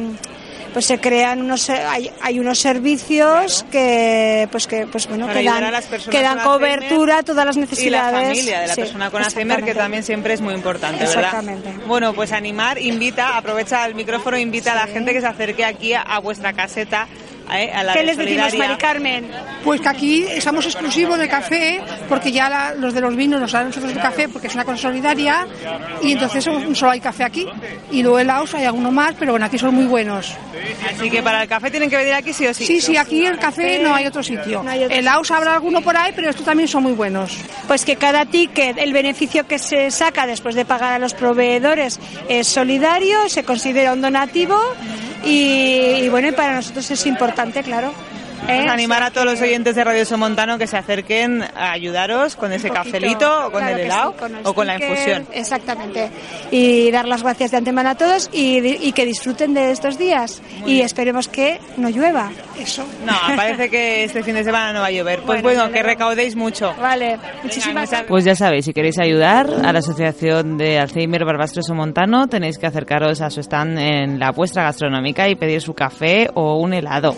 pues 0.77 0.85
se 0.85 0.99
crean 0.99 1.41
unos 1.41 1.71
hay, 1.71 2.11
hay 2.21 2.39
unos 2.39 2.59
servicios 2.59 3.65
que 3.73 4.47
pues 4.53 4.67
que 4.67 4.87
pues 4.87 5.09
bueno 5.09 5.27
que 5.27 5.43
dan, 5.43 5.73
que 6.11 6.21
dan 6.21 6.41
cobertura 6.41 7.21
a 7.21 7.23
todas 7.23 7.47
las 7.47 7.57
necesidades 7.57 7.87
y 7.87 7.91
la 7.91 8.21
familia 8.21 8.61
de 8.61 8.67
la 8.67 8.75
persona 8.75 9.11
con 9.11 9.25
Alzheimer 9.25 9.65
que 9.65 9.75
también 9.75 10.03
siempre 10.03 10.35
es 10.35 10.43
muy 10.43 10.53
importante 10.53 11.05
exactamente. 11.05 11.73
bueno 11.87 12.13
pues 12.13 12.31
animar 12.31 12.79
invita 12.79 13.39
aprovecha 13.39 13.87
el 13.87 13.95
micrófono 13.95 14.37
invita 14.37 14.73
a 14.73 14.75
la 14.75 14.87
gente 14.87 15.15
que 15.15 15.23
se 15.23 15.27
acerque 15.27 15.65
aquí 15.65 15.95
a 15.95 16.19
vuestra 16.19 16.53
caseta 16.53 17.09
¿eh? 17.53 17.73
¿Qué 17.93 18.03
les 18.03 18.17
decimos, 18.17 18.55
Mari 18.55 18.77
Carmen? 18.77 19.31
Pues 19.65 19.81
que 19.81 19.89
aquí 19.89 20.25
estamos 20.25 20.65
exclusivos 20.65 21.19
de 21.19 21.29
café, 21.29 21.81
porque 22.09 22.33
ya 22.33 22.75
los 22.77 22.95
de 22.95 23.01
los 23.01 23.15
vinos 23.17 23.41
nos 23.41 23.53
dan 23.53 23.67
nosotros 23.67 23.93
el 23.93 24.01
café, 24.01 24.29
porque 24.29 24.47
es 24.47 24.55
una 24.55 24.65
cosa 24.65 24.79
solidaria, 24.79 25.47
y 26.03 26.13
entonces 26.13 26.45
solo 26.45 26.91
hay 26.91 27.01
café 27.01 27.25
aquí. 27.25 27.47
Y 27.91 28.03
luego 28.03 28.19
helados 28.19 28.55
hay 28.55 28.65
alguno 28.65 28.91
más, 28.91 29.15
pero 29.19 29.33
bueno, 29.33 29.47
aquí 29.47 29.59
son 29.59 29.75
muy 29.75 29.87
buenos. 29.87 30.35
Así 30.89 31.11
que 31.11 31.23
para 31.23 31.43
el 31.43 31.49
café 31.49 31.71
tienen 31.71 31.91
que 31.91 31.97
venir 31.97 32.15
aquí 32.15 32.33
sí 32.33 32.47
o 32.47 32.55
sí. 32.55 32.67
Sí, 32.67 32.81
sí, 32.81 32.97
aquí 32.97 33.25
el 33.25 33.39
café 33.39 33.81
no 33.81 33.95
hay 33.95 34.07
otro 34.07 34.23
sitio. 34.23 34.63
No 34.63 34.73
helados 34.73 35.31
habrá 35.31 35.55
alguno 35.55 35.81
por 35.81 35.97
ahí, 35.97 36.13
pero 36.15 36.31
estos 36.31 36.45
también 36.45 36.69
son 36.69 36.83
muy 36.83 36.93
buenos. 36.93 37.37
Pues 37.67 37.85
que 37.85 37.97
cada 37.97 38.25
ticket, 38.27 38.79
el 38.79 38.93
beneficio 38.93 39.47
que 39.47 39.59
se 39.59 39.91
saca 39.91 40.27
después 40.27 40.55
de 40.55 40.65
pagar 40.65 40.93
a 40.95 40.99
los 40.99 41.15
proveedores 41.15 41.99
es 42.29 42.47
solidario, 42.47 43.29
se 43.29 43.45
considera 43.45 43.93
un 43.93 44.01
donativo 44.01 44.59
y, 45.27 46.09
bueno, 46.09 46.29
y 46.29 46.33
para 46.33 46.55
nosotros 46.55 46.91
es 46.91 47.07
importante, 47.07 47.63
claro. 47.63 47.93
¿Eh? 48.49 48.67
animar 48.69 49.03
a 49.03 49.11
todos 49.11 49.27
los 49.27 49.41
oyentes 49.41 49.75
de 49.75 49.85
Radio 49.85 50.05
Somontano 50.05 50.59
que 50.59 50.67
se 50.67 50.77
acerquen 50.77 51.43
a 51.43 51.73
ayudaros 51.73 52.37
con 52.37 52.53
ese 52.53 52.71
cafelito 52.71 53.47
o 53.47 53.51
con 53.51 53.67
el 53.67 53.81
helado 53.81 54.15
o 54.45 54.55
con 54.55 54.67
la 54.67 54.77
infusión. 54.77 55.27
Exactamente. 55.33 56.11
Y 56.51 56.91
dar 56.91 57.07
las 57.07 57.23
gracias 57.23 57.51
de 57.51 57.57
antemano 57.57 57.91
a 57.91 57.95
todos 57.97 58.31
y, 58.33 58.93
que 58.93 59.05
disfruten 59.05 59.55
de 59.55 59.71
estos 59.71 59.99
días. 59.99 60.43
y 60.65 60.81
esperemos 60.81 61.29
que 61.29 61.61
no 61.77 61.89
llueva. 61.89 62.31
Eso. 62.59 62.85
No, 63.05 63.13
parece 63.37 63.69
que 63.69 64.05
este 64.05 64.23
fin 64.23 64.35
de 64.35 64.45
semana 64.45 64.73
no 64.73 64.81
va 64.81 64.87
a 64.87 64.91
llover. 64.91 65.21
Pues 65.21 65.43
bueno, 65.43 65.71
que 65.71 65.83
recaudéis 65.83 66.37
mucho. 66.37 66.75
Vale, 66.81 67.19
muchísimas 67.43 67.91
gracias. 67.91 68.09
Pues 68.09 68.25
ya 68.25 68.35
sabéis, 68.35 68.65
si 68.65 68.73
queréis 68.73 68.99
ayudar 68.99 69.49
a 69.65 69.73
la 69.73 69.79
Asociación 69.81 70.57
de 70.57 70.79
Alzheimer 70.79 71.25
Barbastro 71.25 71.63
Somontano, 71.63 72.29
tenéis 72.29 72.59
que 72.59 72.67
acercaros 72.67 73.21
a 73.21 73.31
su 73.31 73.41
stand 73.41 73.79
en 73.79 74.19
la 74.19 74.33
puesta 74.33 74.63
gastronómica 74.63 75.29
y 75.29 75.35
pedir 75.35 75.61
su 75.61 75.75
café 75.75 76.31
o 76.35 76.59
un 76.59 76.73
helado. 76.73 77.15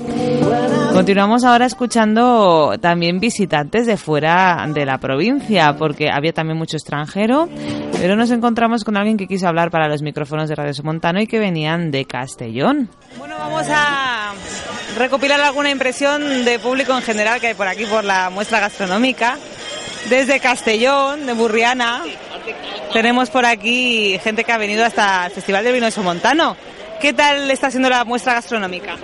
Continuamos 1.19 1.43
ahora 1.43 1.67
escuchando 1.67 2.77
también 2.81 3.19
visitantes 3.19 3.89
de 3.89 3.97
fuera 3.97 4.65
de 4.69 4.87
la 4.87 4.99
provincia, 4.99 5.75
porque 5.77 6.11
había 6.13 6.33
también 6.33 6.57
mucho 6.57 6.77
extranjero, 6.77 7.49
pero 8.01 8.15
nos 8.15 8.31
encontramos 8.31 8.85
con 8.85 8.97
alguien 8.97 9.17
que 9.17 9.27
quiso 9.27 9.49
hablar 9.49 9.73
para 9.73 9.89
los 9.89 10.01
micrófonos 10.01 10.49
de 10.49 10.55
Radio 10.55 10.73
Somontano 10.73 11.21
y 11.21 11.27
que 11.27 11.41
venían 11.41 11.91
de 11.91 12.05
Castellón. 12.05 12.89
Bueno, 13.19 13.35
vamos 13.37 13.67
a 13.69 14.33
recopilar 14.97 15.41
alguna 15.41 15.73
impresión 15.73 16.45
de 16.45 16.61
público 16.61 16.95
en 16.95 17.03
general 17.03 17.41
que 17.41 17.49
hay 17.49 17.55
por 17.55 17.67
aquí, 17.67 17.85
por 17.87 18.05
la 18.05 18.31
muestra 18.31 18.61
gastronómica. 18.61 19.39
Desde 20.09 20.39
Castellón, 20.39 21.27
de 21.27 21.33
Burriana, 21.33 22.05
tenemos 22.93 23.29
por 23.29 23.45
aquí 23.45 24.21
gente 24.23 24.45
que 24.45 24.53
ha 24.53 24.59
venido 24.59 24.85
hasta 24.85 25.27
el 25.27 25.33
Festival 25.33 25.65
de 25.65 25.73
Vino 25.73 25.87
de 25.87 25.91
Somontano. 25.91 26.57
¿Qué 27.01 27.13
tal 27.13 27.49
está 27.51 27.71
siendo 27.71 27.89
la 27.89 28.05
muestra 28.05 28.35
gastronómica? 28.35 28.97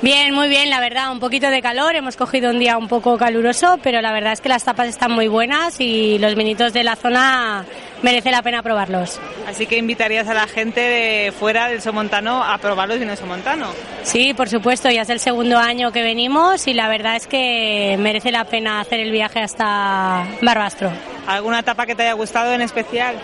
Bien, 0.00 0.32
muy 0.32 0.48
bien, 0.48 0.70
la 0.70 0.78
verdad, 0.78 1.10
un 1.10 1.18
poquito 1.18 1.50
de 1.50 1.60
calor, 1.60 1.96
hemos 1.96 2.16
cogido 2.16 2.50
un 2.50 2.60
día 2.60 2.78
un 2.78 2.86
poco 2.86 3.18
caluroso, 3.18 3.80
pero 3.82 4.00
la 4.00 4.12
verdad 4.12 4.32
es 4.32 4.40
que 4.40 4.48
las 4.48 4.62
tapas 4.62 4.88
están 4.88 5.10
muy 5.10 5.26
buenas 5.26 5.80
y 5.80 6.18
los 6.18 6.36
vinitos 6.36 6.72
de 6.72 6.84
la 6.84 6.94
zona 6.94 7.64
merece 8.02 8.30
la 8.30 8.42
pena 8.42 8.62
probarlos. 8.62 9.18
Así 9.48 9.66
que 9.66 9.76
invitarías 9.76 10.28
a 10.28 10.34
la 10.34 10.46
gente 10.46 10.80
de 10.80 11.32
fuera 11.32 11.66
del 11.66 11.82
Somontano 11.82 12.44
a 12.44 12.58
probar 12.58 12.88
los 12.88 13.00
vinos 13.00 13.18
Somontano. 13.18 13.72
Sí, 14.04 14.32
por 14.32 14.48
supuesto, 14.48 14.88
ya 14.90 15.02
es 15.02 15.10
el 15.10 15.18
segundo 15.18 15.58
año 15.58 15.90
que 15.90 16.02
venimos 16.02 16.68
y 16.68 16.74
la 16.74 16.88
verdad 16.88 17.16
es 17.16 17.26
que 17.26 17.96
merece 17.98 18.30
la 18.30 18.44
pena 18.44 18.80
hacer 18.80 19.00
el 19.00 19.10
viaje 19.10 19.40
hasta 19.40 20.24
Barbastro. 20.42 20.92
¿Alguna 21.26 21.64
tapa 21.64 21.86
que 21.86 21.96
te 21.96 22.04
haya 22.04 22.12
gustado 22.12 22.52
en 22.52 22.62
especial? 22.62 23.16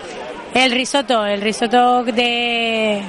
El 0.55 0.73
risotto, 0.73 1.25
el 1.25 1.41
risotto 1.41 2.03
de 2.05 3.01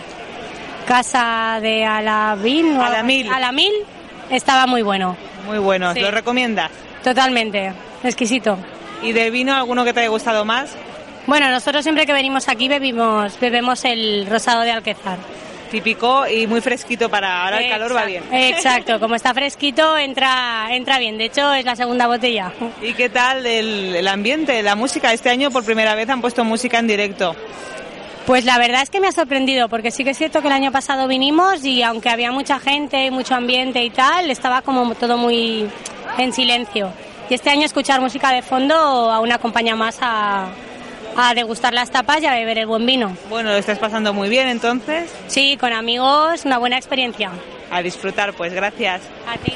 casa 0.84 1.60
de 1.62 1.86
Alamil. 1.86 2.78
Alamil. 2.80 3.32
Alamil 3.32 3.74
estaba 4.30 4.68
muy 4.68 4.82
bueno. 4.82 5.16
Muy 5.46 5.60
bueno, 5.60 5.94
¿lo 5.94 6.12
recomiendas? 6.12 6.72
Totalmente, 7.04 7.74
exquisito. 8.04 8.58
¿Y 9.02 9.12
de 9.12 9.30
vino 9.30 9.54
alguno 9.54 9.84
que 9.84 9.94
te 9.94 10.02
haya 10.02 10.10
gustado 10.10 10.46
más? 10.46 10.76
Bueno, 11.28 11.50
nosotros 11.52 11.84
siempre 11.84 12.06
que 12.06 12.14
venimos 12.14 12.48
aquí 12.48 12.68
bebimos, 12.68 13.40
bebemos 13.40 13.84
el 13.86 14.26
rosado 14.30 14.62
de 14.62 14.72
Alquezar. 14.72 15.18
Típico 15.72 16.28
y 16.28 16.46
muy 16.46 16.62
fresquito 16.62 17.10
para 17.10 17.44
ahora 17.46 17.60
el 17.60 17.70
calor 17.70 17.96
va 17.96 18.06
bien. 18.06 18.24
Exacto, 18.32 19.00
como 19.00 19.16
está 19.16 19.34
fresquito 19.34 19.98
entra 19.98 20.68
entra 20.70 21.00
bien. 21.00 21.18
De 21.18 21.26
hecho 21.26 21.52
es 21.54 21.66
la 21.66 21.76
segunda 21.76 22.06
botella. 22.08 22.52
¿Y 22.82 22.94
qué 22.94 23.10
tal 23.10 23.46
el, 23.46 23.96
el 23.96 24.08
ambiente, 24.08 24.62
la 24.62 24.76
música? 24.76 25.12
Este 25.12 25.30
año 25.30 25.50
por 25.50 25.66
primera 25.66 25.96
vez 25.96 26.08
han 26.10 26.22
puesto 26.22 26.44
música 26.44 26.78
en 26.78 26.88
directo. 26.88 27.36
Pues 28.26 28.46
la 28.46 28.58
verdad 28.58 28.82
es 28.82 28.90
que 28.90 29.02
me 29.02 29.08
ha 29.08 29.12
sorprendido, 29.12 29.68
porque 29.68 29.92
sí 29.92 30.06
que 30.06 30.12
es 30.12 30.18
cierto 30.18 30.42
que 30.42 30.48
el 30.48 30.54
año 30.54 30.72
pasado 30.72 31.08
vinimos 31.10 31.66
y 31.66 31.84
aunque 31.84 32.10
había 32.10 32.32
mucha 32.32 32.58
gente, 32.58 33.12
mucho 33.12 33.36
ambiente 33.36 33.84
y 33.84 33.90
tal, 33.90 34.32
estaba 34.32 34.62
como 34.62 34.96
todo 34.96 35.18
muy 35.18 35.70
en 36.18 36.32
silencio. 36.32 36.90
Y 37.30 37.34
este 37.34 37.50
año 37.50 37.66
escuchar 37.66 38.00
música 38.00 38.32
de 38.32 38.42
fondo 38.42 38.76
aún 38.76 39.32
acompaña 39.32 39.76
más 39.76 39.98
a, 40.02 40.48
a 41.18 41.34
degustar 41.34 41.74
las 41.74 41.92
tapas 41.92 42.22
y 42.22 42.26
a 42.26 42.34
beber 42.34 42.60
el 42.60 42.68
buen 42.68 42.86
vino. 42.86 43.16
Bueno, 43.30 43.50
lo 43.52 43.58
estás 43.58 43.78
pasando 43.78 44.14
muy 44.14 44.30
bien 44.30 44.48
entonces. 44.48 45.12
Sí, 45.28 45.58
con 45.58 45.74
amigos, 45.74 46.46
una 46.46 46.58
buena 46.60 46.78
experiencia. 46.78 47.30
A 47.72 47.82
disfrutar, 47.82 48.34
pues 48.34 48.54
gracias. 48.54 49.02
A 49.28 49.38
ti. 49.38 49.54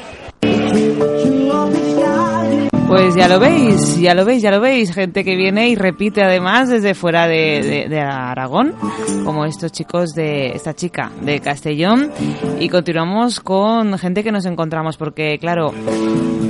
Pues 2.88 3.14
ya 3.14 3.28
lo 3.28 3.38
veis, 3.38 4.00
ya 4.00 4.14
lo 4.14 4.24
veis, 4.24 4.40
ya 4.40 4.50
lo 4.50 4.60
veis. 4.60 4.94
Gente 4.94 5.22
que 5.22 5.36
viene 5.36 5.68
y 5.68 5.74
repite 5.74 6.22
además 6.22 6.70
desde 6.70 6.94
fuera 6.94 7.26
de, 7.26 8.00
Aragón, 8.00 8.74
como 9.24 9.44
estos 9.44 9.72
chicos 9.72 10.14
de 10.14 10.52
esta 10.52 10.74
chica 10.74 11.12
de 11.20 11.38
Castellón. 11.40 12.10
Y 12.58 12.70
continuamos 12.70 13.40
con 13.40 13.98
gente 13.98 14.24
que 14.24 14.32
nos 14.32 14.46
encontramos, 14.46 14.96
porque 14.96 15.38
claro, 15.38 15.74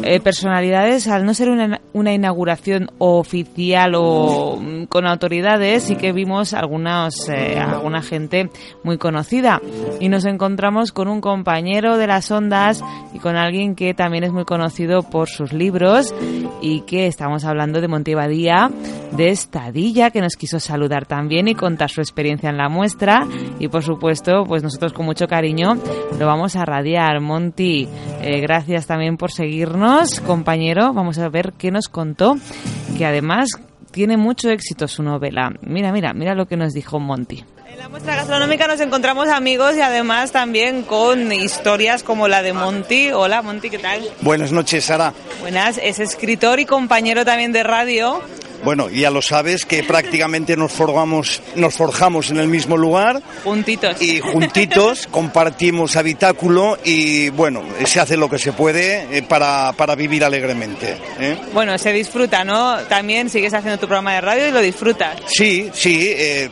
eh, 0.05 0.21
personalidades, 0.21 1.09
al 1.09 1.27
no 1.27 1.35
ser 1.35 1.51
una, 1.51 1.81
una 1.93 2.13
inauguración 2.13 2.91
oficial 2.99 3.95
o 3.97 4.59
mm, 4.61 4.85
con 4.85 5.07
autoridades, 5.07 5.83
sí 5.83 5.97
que 5.97 6.13
vimos 6.13 6.55
algunos, 6.55 7.29
eh, 7.29 7.59
alguna 7.59 8.01
gente 8.01 8.49
muy 8.85 8.97
conocida. 8.97 9.61
Y 9.99 10.09
nos 10.09 10.25
encontramos 10.25 10.93
con 10.93 11.09
un 11.09 11.21
compañero 11.21 11.97
de 11.97 12.07
las 12.07 12.31
ondas 12.31 12.83
y 13.13 13.19
con 13.19 13.37
alguien 13.37 13.75
que 13.75 13.93
también 13.93 14.23
es 14.23 14.33
muy 14.33 14.45
conocido 14.45 15.03
por 15.03 15.29
sus 15.29 15.53
libros 15.53 16.15
y 16.61 16.81
que 16.83 17.07
estamos 17.07 17.45
hablando 17.45 17.81
de 17.81 17.89
Montevadía, 17.89 18.71
de 19.13 19.31
Estadilla, 19.31 20.11
que 20.11 20.21
nos 20.21 20.37
quiso 20.37 20.61
saludar 20.61 21.07
también 21.07 21.49
y 21.49 21.55
contar 21.55 21.91
su 21.91 22.01
experiencia 22.01 22.51
en 22.51 22.57
la 22.57 22.69
muestra. 22.69 23.27
Y 23.59 23.69
por 23.69 23.83
supuesto, 23.83 24.45
pues 24.47 24.63
nosotros 24.63 24.93
con 24.93 25.07
mucho 25.07 25.27
cariño 25.27 25.77
lo 26.19 26.27
vamos 26.27 26.57
a 26.57 26.65
radiar. 26.65 27.21
Monty, 27.21 27.89
eh, 28.23 28.41
gracias 28.41 28.87
también 28.87 29.17
por 29.17 29.31
seguirnos, 29.31 30.21
compañero. 30.21 30.93
Vamos 30.93 31.19
a 31.19 31.29
ver 31.29 31.53
qué 31.57 31.71
nos 31.71 31.89
contó, 31.89 32.37
que 32.97 33.07
además 33.07 33.51
tiene 33.91 34.17
mucho 34.17 34.51
éxito 34.51 34.89
su 34.89 35.03
novela. 35.03 35.53
Mira, 35.63 35.93
mira, 35.93 36.13
mira 36.13 36.35
lo 36.35 36.47
que 36.47 36.57
nos 36.57 36.73
dijo 36.73 37.01
Monty. 37.01 37.45
En 37.79 37.85
la 37.85 37.91
muestra 37.91 38.17
gastronómica 38.17 38.67
nos 38.67 38.81
encontramos 38.81 39.29
amigos 39.29 39.77
y 39.77 39.81
además 39.81 40.33
también 40.33 40.83
con 40.83 41.31
historias 41.31 42.03
como 42.03 42.27
la 42.27 42.43
de 42.43 42.53
Monty. 42.53 43.13
Hola, 43.13 43.41
Monty, 43.41 43.71
¿qué 43.71 43.79
tal? 43.79 44.03
Buenas 44.21 44.51
noches, 44.51 44.87
Sara. 44.87 45.15
Buenas, 45.41 45.79
es 45.81 46.01
escritor 46.01 46.59
y 46.59 46.67
compañero 46.67 47.25
también 47.25 47.53
de 47.53 47.63
radio. 47.63 48.21
Bueno, 48.65 48.91
ya 48.91 49.13
lo 49.13 49.23
sabes 49.23 49.65
que 49.65 49.85
prácticamente 49.85 50.57
nos 50.57 50.73
forjamos, 50.73 51.41
nos 51.55 51.75
forjamos 51.75 52.31
en 52.31 52.39
el 52.39 52.49
mismo 52.49 52.77
lugar. 52.77 53.23
Juntitos. 53.45 54.03
Y 54.03 54.19
juntitos 54.19 55.07
compartimos 55.13 55.95
habitáculo 55.95 56.79
y 56.83 57.29
bueno, 57.29 57.63
se 57.85 58.01
hace 58.01 58.17
lo 58.17 58.29
que 58.29 58.41
se 58.41 58.53
puede 58.53 59.17
eh, 59.17 59.23
para, 59.23 59.73
para 59.75 59.95
vivir 59.95 60.25
alegremente. 60.25 60.97
¿eh? 61.21 61.39
Bueno, 61.53 61.79
se 61.79 61.93
disfruta, 61.93 62.45
¿no? 62.45 62.79
También 62.89 63.31
sigues 63.31 63.55
haciendo 63.55 63.79
tu 63.79 63.87
programa 63.87 64.15
de 64.15 64.21
radio 64.21 64.49
y 64.49 64.51
lo 64.51 64.61
disfrutas. 64.61 65.17
Sí, 65.29 65.71
sí, 65.73 66.13
eh, 66.17 66.51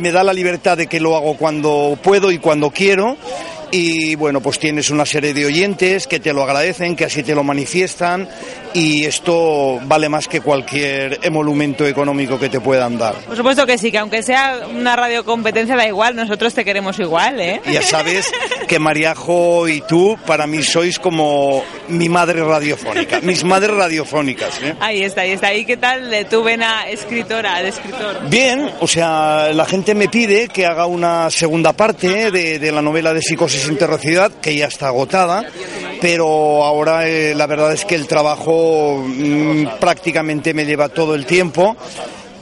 me 0.00 0.12
da 0.12 0.22
la 0.22 0.32
libertad 0.32 0.76
de 0.76 0.86
que 0.86 1.00
lo 1.00 1.16
hago 1.16 1.36
cuando 1.36 1.98
puedo 2.02 2.30
y 2.30 2.38
cuando 2.38 2.70
quiero. 2.70 3.16
Y 3.70 4.14
bueno, 4.14 4.40
pues 4.40 4.58
tienes 4.58 4.88
una 4.90 5.04
serie 5.04 5.34
de 5.34 5.44
oyentes 5.44 6.06
que 6.06 6.20
te 6.20 6.32
lo 6.32 6.42
agradecen, 6.42 6.96
que 6.96 7.04
así 7.04 7.22
te 7.22 7.34
lo 7.34 7.44
manifiestan 7.44 8.28
y 8.74 9.04
esto 9.04 9.80
vale 9.84 10.08
más 10.08 10.28
que 10.28 10.40
cualquier 10.40 11.18
emolumento 11.22 11.86
económico 11.86 12.38
que 12.38 12.48
te 12.48 12.60
puedan 12.60 12.98
dar. 12.98 13.14
Por 13.14 13.36
supuesto 13.36 13.66
que 13.66 13.78
sí, 13.78 13.90
que 13.90 13.98
aunque 13.98 14.22
sea 14.22 14.60
una 14.74 14.96
radio 14.96 15.24
competencia 15.24 15.76
da 15.76 15.86
igual, 15.86 16.16
nosotros 16.16 16.54
te 16.54 16.64
queremos 16.64 16.98
igual, 16.98 17.40
¿eh? 17.40 17.60
Ya 17.70 17.82
sabes 17.82 18.30
que 18.66 18.78
Mariajo 18.78 19.68
y 19.68 19.80
tú 19.82 20.18
para 20.26 20.46
mí 20.46 20.62
sois 20.62 20.98
como 20.98 21.64
mi 21.88 22.08
madre 22.08 22.42
radiofónica, 22.42 23.20
mis 23.20 23.44
madres 23.44 23.74
radiofónicas. 23.76 24.60
¿eh? 24.62 24.74
Ahí 24.80 25.02
está, 25.02 25.22
ahí 25.22 25.32
está. 25.32 25.54
¿Y 25.54 25.64
qué 25.64 25.76
tal 25.76 26.10
de 26.10 26.24
tu 26.24 26.42
vena 26.42 26.88
escritora, 26.88 27.62
de 27.62 27.68
escritor? 27.68 28.28
Bien, 28.28 28.70
o 28.80 28.86
sea, 28.86 29.52
la 29.52 29.64
gente 29.64 29.94
me 29.94 30.08
pide 30.08 30.48
que 30.48 30.66
haga 30.66 30.86
una 30.86 31.30
segunda 31.30 31.72
parte 31.72 32.30
de, 32.30 32.58
de 32.58 32.72
la 32.72 32.82
novela 32.82 33.14
de 33.14 33.22
Psicosis 33.22 33.68
Interrocidad, 33.68 34.30
que 34.32 34.54
ya 34.54 34.66
está 34.66 34.88
agotada, 34.88 35.44
pero 36.00 36.64
ahora 36.64 37.08
eh, 37.08 37.34
la 37.34 37.46
verdad 37.46 37.72
es 37.72 37.84
que 37.84 37.94
el 37.94 38.06
trabajo 38.06 38.57
mm, 39.06 39.78
prácticamente 39.80 40.54
me 40.54 40.64
lleva 40.64 40.88
todo 40.88 41.14
el 41.14 41.26
tiempo. 41.26 41.76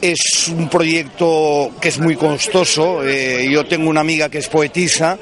Es 0.00 0.48
un 0.48 0.68
proyecto 0.68 1.72
que 1.80 1.88
es 1.88 1.98
muy 1.98 2.16
costoso. 2.16 3.06
eh, 3.06 3.48
yo 3.50 3.64
tengo 3.66 3.88
una 3.88 4.00
amiga 4.00 4.28
que 4.28 4.38
es 4.38 4.48
poetisa 4.48 5.18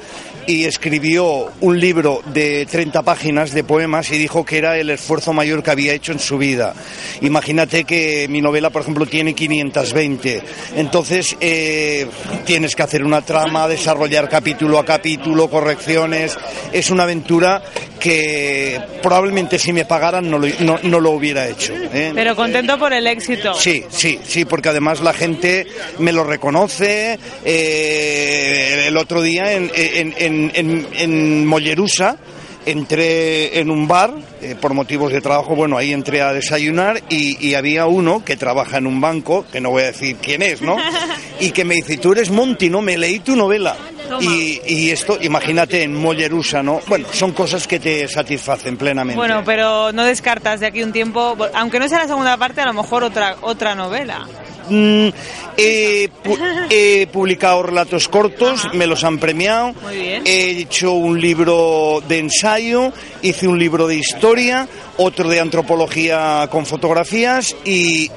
y 0.47 0.65
escribió 0.65 1.51
un 1.61 1.79
libro 1.79 2.21
de 2.33 2.65
30 2.65 3.01
páginas 3.01 3.51
de 3.51 3.63
poemas 3.63 4.11
y 4.11 4.17
dijo 4.17 4.45
que 4.45 4.57
era 4.57 4.77
el 4.77 4.89
esfuerzo 4.89 5.33
mayor 5.33 5.63
que 5.63 5.71
había 5.71 5.93
hecho 5.93 6.11
en 6.11 6.19
su 6.19 6.37
vida. 6.37 6.73
Imagínate 7.21 7.83
que 7.83 8.27
mi 8.29 8.41
novela, 8.41 8.69
por 8.69 8.83
ejemplo, 8.83 9.05
tiene 9.05 9.33
520. 9.33 10.43
Entonces, 10.75 11.35
eh, 11.39 12.07
tienes 12.45 12.75
que 12.75 12.83
hacer 12.83 13.03
una 13.03 13.21
trama, 13.21 13.67
desarrollar 13.67 14.29
capítulo 14.29 14.77
a 14.77 14.85
capítulo, 14.85 15.49
correcciones. 15.49 16.37
Es 16.71 16.91
una 16.91 17.03
aventura 17.03 17.61
que 17.99 18.79
probablemente 19.01 19.57
si 19.59 19.73
me 19.73 19.85
pagaran 19.85 20.29
no 20.29 20.37
lo, 20.37 20.47
no, 20.59 20.79
no 20.83 20.99
lo 20.99 21.11
hubiera 21.11 21.47
hecho. 21.47 21.73
¿eh? 21.73 22.11
Pero 22.13 22.35
contento 22.35 22.77
por 22.77 22.93
el 22.93 23.07
éxito. 23.07 23.53
Sí, 23.53 23.83
sí, 23.89 24.19
sí, 24.23 24.45
porque 24.45 24.69
además 24.69 25.01
la 25.01 25.13
gente 25.13 25.65
me 25.99 26.11
lo 26.11 26.23
reconoce. 26.23 27.17
Eh, 27.43 28.85
el 28.87 28.97
otro 28.97 29.21
día 29.21 29.53
en, 29.53 29.71
en, 29.73 30.13
en, 30.17 30.51
en, 30.53 30.87
en 30.97 31.45
Mollerusa 31.45 32.17
entré 32.65 33.59
en 33.59 33.69
un 33.69 33.87
bar 33.87 34.13
eh, 34.41 34.55
por 34.59 34.73
motivos 34.73 35.11
de 35.11 35.21
trabajo, 35.21 35.55
bueno, 35.55 35.77
ahí 35.77 35.93
entré 35.93 36.21
a 36.21 36.33
desayunar 36.33 37.01
y, 37.09 37.37
y 37.47 37.53
había 37.53 37.85
uno 37.85 38.25
que 38.25 38.35
trabaja 38.37 38.77
en 38.77 38.87
un 38.87 38.99
banco, 38.99 39.45
que 39.51 39.61
no 39.61 39.69
voy 39.69 39.83
a 39.83 39.87
decir 39.87 40.17
quién 40.21 40.41
es, 40.41 40.61
¿no? 40.61 40.77
Y 41.39 41.51
que 41.51 41.65
me 41.65 41.75
dice, 41.75 41.97
tú 41.97 42.13
eres 42.13 42.31
Monty, 42.31 42.69
¿no? 42.69 42.81
Me 42.81 42.97
leí 42.97 43.19
tu 43.19 43.35
novela. 43.35 43.75
Y, 44.21 44.61
y 44.65 44.91
esto, 44.91 45.17
imagínate, 45.21 45.83
en 45.83 45.95
Mollerusa, 45.95 46.61
¿no? 46.63 46.79
Bueno, 46.87 47.07
son 47.11 47.31
cosas 47.33 47.67
que 47.67 47.79
te 47.79 48.07
satisfacen 48.07 48.77
plenamente. 48.77 49.17
Bueno, 49.17 49.43
pero 49.45 49.91
no 49.91 50.03
descartas 50.05 50.59
de 50.59 50.67
aquí 50.67 50.83
un 50.83 50.91
tiempo, 50.93 51.37
aunque 51.53 51.79
no 51.79 51.87
sea 51.87 51.99
la 51.99 52.07
segunda 52.07 52.37
parte, 52.37 52.61
a 52.61 52.65
lo 52.65 52.73
mejor 52.73 53.03
otra 53.03 53.35
otra 53.41 53.75
novela. 53.75 54.27
Mm, 54.67 55.09
he, 55.57 56.09
pu- 56.23 56.67
he 56.71 57.07
publicado 57.07 57.61
relatos 57.63 58.07
cortos, 58.07 58.67
me 58.73 58.87
los 58.87 59.03
han 59.03 59.19
premiado. 59.19 59.73
Muy 59.83 59.95
bien. 59.95 60.23
He 60.25 60.51
hecho 60.61 60.93
un 60.93 61.21
libro 61.21 62.01
de 62.07 62.17
ensayo, 62.19 62.91
hice 63.21 63.47
un 63.47 63.59
libro 63.59 63.87
de 63.87 63.95
historia, 63.97 64.67
otro 64.97 65.29
de 65.29 65.39
antropología 65.39 66.47
con 66.51 66.65
fotografías 66.65 67.55
y 67.63 68.09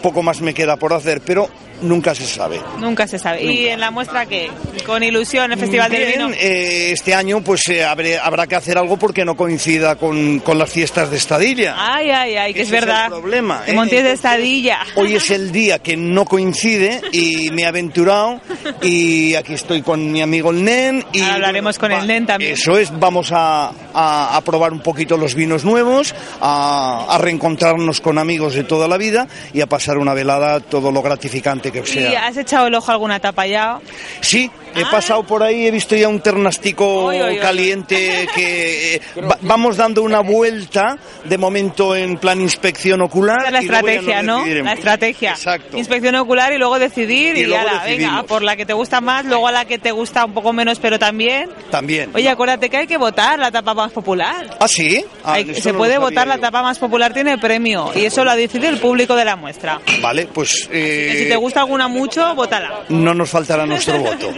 poco 0.00 0.22
más 0.22 0.40
me 0.40 0.54
queda 0.54 0.76
por 0.76 0.92
hacer, 0.94 1.20
pero 1.20 1.48
nunca 1.82 2.14
se 2.14 2.26
sabe. 2.26 2.60
Nunca 2.78 3.06
se 3.06 3.18
sabe. 3.18 3.42
¿Y 3.44 3.66
en 3.68 3.80
la 3.80 3.90
muestra 3.90 4.26
qué? 4.26 4.50
Con 4.86 5.02
ilusión, 5.02 5.52
el 5.52 5.58
Festival 5.58 5.90
del 5.90 6.06
Bien, 6.06 6.18
Vino. 6.28 6.34
eh, 6.38 6.90
este 6.92 7.14
año 7.14 7.40
pues 7.42 7.66
eh, 7.68 7.84
habré- 7.84 8.18
habrá 8.18 8.46
que 8.46 8.56
hacer 8.56 8.78
algo 8.78 8.96
porque 8.98 9.24
no 9.24 9.36
coincida 9.36 9.96
con, 9.96 10.40
con 10.40 10.58
las 10.58 10.70
fiestas 10.70 11.10
de 11.10 11.16
Estadilla. 11.16 11.74
Ay, 11.78 12.10
ay, 12.10 12.36
ay, 12.36 12.54
que 12.54 12.62
es 12.62 12.68
Ese 12.68 12.76
es 12.76 12.82
el 12.82 12.88
verdad. 12.88 13.08
problema, 13.08 13.62
¿eh? 13.66 13.72
Montes 13.74 14.02
de 14.04 14.12
Estadilla. 14.12 14.78
Hoy 14.96 15.14
es 15.14 15.30
el 15.30 15.52
día 15.52 15.78
que 15.78 15.96
no 15.96 16.24
coincide 16.24 17.00
y 17.12 17.50
me 17.52 17.62
he 17.62 17.66
aventurado 17.66 18.40
y 18.82 19.34
aquí 19.34 19.54
estoy 19.54 19.82
con 19.82 20.10
mi 20.10 20.22
amigo 20.22 20.50
el 20.50 20.64
Nen 20.64 21.04
y 21.12 21.20
Ahora 21.22 21.34
hablaremos 21.34 21.78
con 21.78 21.92
el 21.92 22.06
Nen 22.06 22.26
también. 22.26 22.52
eso 22.52 22.78
es, 22.78 22.90
vamos 22.98 23.30
a, 23.32 23.72
a- 23.92 24.36
a 24.36 24.40
probar 24.42 24.72
un 24.72 24.80
poquito 24.80 25.16
los 25.16 25.34
vinos 25.34 25.64
nuevos, 25.64 26.14
a, 26.40 27.06
a 27.08 27.18
reencontrarnos 27.18 28.00
con 28.00 28.18
amigos 28.18 28.54
de 28.54 28.64
toda 28.64 28.88
la 28.88 28.96
vida 28.96 29.26
y 29.52 29.60
a 29.60 29.66
pasar 29.66 29.98
una 29.98 30.14
velada 30.14 30.60
todo 30.60 30.90
lo 30.90 31.02
gratificante 31.02 31.69
que 31.72 31.80
¿Y 31.80 31.86
sea. 31.86 32.26
has 32.26 32.36
echado 32.36 32.66
el 32.66 32.74
ojo 32.74 32.90
a 32.90 32.94
alguna 32.94 33.20
tapa 33.20 33.46
ya? 33.46 33.78
Sí, 34.20 34.50
he 34.74 34.82
pasado 34.86 35.22
por 35.24 35.42
ahí, 35.42 35.66
he 35.66 35.70
visto 35.70 35.96
ya 35.96 36.08
un 36.08 36.20
ternastico 36.20 37.06
Uy, 37.06 37.20
uy, 37.20 37.30
uy. 37.30 37.38
caliente 37.38 38.28
que 38.34 38.94
eh, 38.96 39.00
va- 39.22 39.38
vamos 39.42 39.76
dando 39.76 40.02
una 40.02 40.20
vuelta 40.20 40.96
de 41.24 41.38
momento 41.38 41.94
en 41.96 42.16
plan 42.18 42.40
inspección 42.40 43.00
ocular. 43.02 43.46
Es 43.46 43.52
la 43.52 43.62
y 43.62 43.64
estrategia, 43.64 44.22
¿no? 44.22 44.44
La 44.46 44.72
estrategia. 44.72 45.30
Exacto. 45.32 45.76
Inspección 45.76 46.14
ocular 46.16 46.52
y 46.52 46.58
luego 46.58 46.78
decidir 46.78 47.36
Y 47.36 47.40
y, 47.40 47.44
luego 47.46 47.68
ala, 47.68 47.84
venga, 47.84 48.22
por 48.24 48.42
la 48.42 48.56
que 48.56 48.64
te 48.66 48.72
gusta 48.72 49.00
más, 49.00 49.24
luego 49.24 49.48
a 49.48 49.52
la 49.52 49.64
que 49.64 49.78
te 49.78 49.90
gusta 49.92 50.24
un 50.24 50.34
poco 50.34 50.52
menos, 50.52 50.78
pero 50.78 50.98
también. 50.98 51.50
También. 51.70 52.10
Oye, 52.14 52.28
acuérdate 52.28 52.68
que 52.70 52.76
hay 52.78 52.86
que 52.86 52.96
votar 52.96 53.38
la 53.38 53.50
tapa 53.50 53.74
más 53.74 53.92
popular. 53.92 54.56
¿Ah, 54.60 54.68
sí? 54.68 55.04
Ah, 55.24 55.34
Hay- 55.34 55.54
se 55.54 55.72
no 55.72 55.78
puede 55.78 55.98
votar, 55.98 56.26
la 56.26 56.36
yo. 56.36 56.42
tapa 56.42 56.62
más 56.62 56.78
popular 56.78 57.12
tiene 57.12 57.38
premio 57.38 57.90
y 57.94 58.04
eso 58.04 58.24
lo 58.24 58.34
decide 58.36 58.68
el 58.68 58.78
público 58.78 59.16
de 59.16 59.24
la 59.24 59.36
muestra. 59.36 59.80
Vale, 60.00 60.26
pues 60.32 60.68
Que 60.70 61.12
si 61.16 61.24
eh, 61.24 61.28
te 61.28 61.36
gusta 61.36 61.59
alguna 61.60 61.88
mucho, 61.88 62.34
vótala. 62.34 62.80
no 62.88 63.14
nos 63.14 63.30
faltará 63.30 63.66
nuestro 63.66 63.98
voto. 63.98 64.32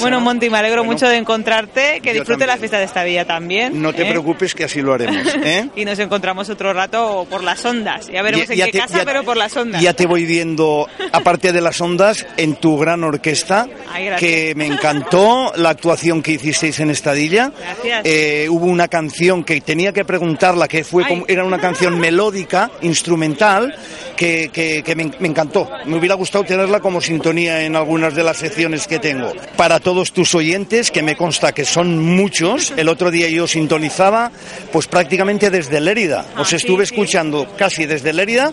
Bueno, 0.00 0.20
Monty, 0.20 0.50
me 0.50 0.58
alegro 0.58 0.84
mucho 0.84 1.08
de 1.08 1.16
encontrarte, 1.16 2.00
que 2.02 2.12
disfrute 2.12 2.46
la 2.46 2.56
fiesta 2.56 2.78
de 2.78 2.84
esta 2.84 3.04
villa 3.04 3.24
también. 3.24 3.80
No 3.80 3.92
te 3.92 4.02
¿eh? 4.02 4.10
preocupes 4.10 4.54
que 4.54 4.64
así 4.64 4.82
lo 4.82 4.92
haremos. 4.94 5.26
¿eh? 5.44 5.68
Y 5.76 5.84
nos 5.84 5.98
encontramos 5.98 6.48
otro 6.50 6.72
rato 6.72 7.26
por 7.30 7.42
las 7.44 7.64
ondas. 7.64 8.08
Ya 8.08 8.22
veremos 8.22 8.50
en 8.50 8.56
qué 8.58 8.72
te- 8.72 8.78
casa, 8.78 9.02
pero 9.04 9.22
por 9.24 9.36
las 9.36 9.56
ondas. 9.56 9.80
ya 9.80 9.92
te 9.94 10.06
voy 10.06 10.24
viendo, 10.24 10.88
aparte 11.12 11.52
de 11.52 11.60
las 11.60 11.80
ondas, 11.80 12.26
en 12.36 12.56
tu 12.56 12.76
gran 12.78 13.04
orquesta, 13.04 13.68
Ay, 13.92 14.08
que 14.18 14.52
me 14.56 14.66
encantó 14.66 15.52
la 15.56 15.70
actuación 15.70 16.22
que 16.22 16.32
hicisteis 16.32 16.80
en 16.80 16.90
Estadilla. 16.90 17.52
Gracias. 17.58 18.00
Eh, 18.04 18.46
hubo 18.50 18.66
una 18.66 18.88
canción 18.88 19.44
que 19.44 19.60
tenía 19.60 19.92
que 19.92 20.04
preguntarla, 20.04 20.66
que 20.68 20.82
fue 20.84 21.06
como- 21.06 21.24
era 21.28 21.44
una 21.44 21.58
canción 21.60 21.98
melódica, 22.00 22.70
instrumental, 22.82 23.74
que, 24.16 24.50
que- 24.52 24.82
que 24.82 24.94
me, 24.96 25.10
me 25.20 25.28
encantó. 25.28 25.70
Me 25.84 25.96
hubiera 25.96 26.14
gustado 26.14 26.44
tenerla 26.64 26.80
como 26.80 27.00
sintonía 27.02 27.62
en 27.64 27.76
algunas 27.76 28.14
de 28.14 28.22
las 28.24 28.38
secciones 28.38 28.86
que 28.86 28.98
tengo. 28.98 29.30
Para 29.56 29.80
todos 29.80 30.12
tus 30.12 30.34
oyentes, 30.34 30.90
que 30.90 31.02
me 31.02 31.14
consta 31.14 31.52
que 31.52 31.66
son 31.66 31.98
muchos, 31.98 32.72
el 32.78 32.88
otro 32.88 33.10
día 33.10 33.28
yo 33.28 33.46
sintonizaba, 33.46 34.30
pues 34.72 34.86
prácticamente 34.86 35.50
desde 35.50 35.78
Lérida. 35.80 36.24
Os 36.38 36.52
Ah, 36.52 36.56
estuve 36.56 36.84
escuchando 36.84 37.46
casi 37.58 37.84
desde 37.84 38.14
Lérida 38.14 38.50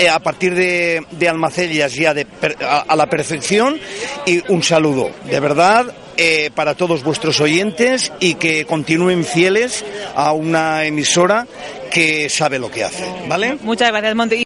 eh, 0.00 0.08
a 0.08 0.18
partir 0.18 0.52
de, 0.54 1.04
de 1.12 1.28
Almacellas 1.28 1.94
ya 1.94 2.12
de 2.12 2.24
per- 2.24 2.56
a, 2.60 2.80
a 2.80 2.96
la 2.96 3.06
perfección 3.06 3.78
y 4.26 4.42
un 4.50 4.62
saludo, 4.64 5.10
de 5.30 5.38
verdad, 5.38 5.86
eh, 6.16 6.50
para 6.54 6.74
todos 6.74 7.04
vuestros 7.04 7.40
oyentes 7.40 8.10
y 8.18 8.34
que 8.34 8.64
continúen 8.64 9.24
fieles 9.24 9.84
a 10.16 10.32
una 10.32 10.84
emisora 10.86 11.46
que 11.92 12.28
sabe 12.28 12.58
lo 12.58 12.68
que 12.70 12.82
hace, 12.82 13.04
¿vale? 13.28 13.58
Muchas 13.62 13.90
gracias, 13.92 14.14
Monty. 14.16 14.44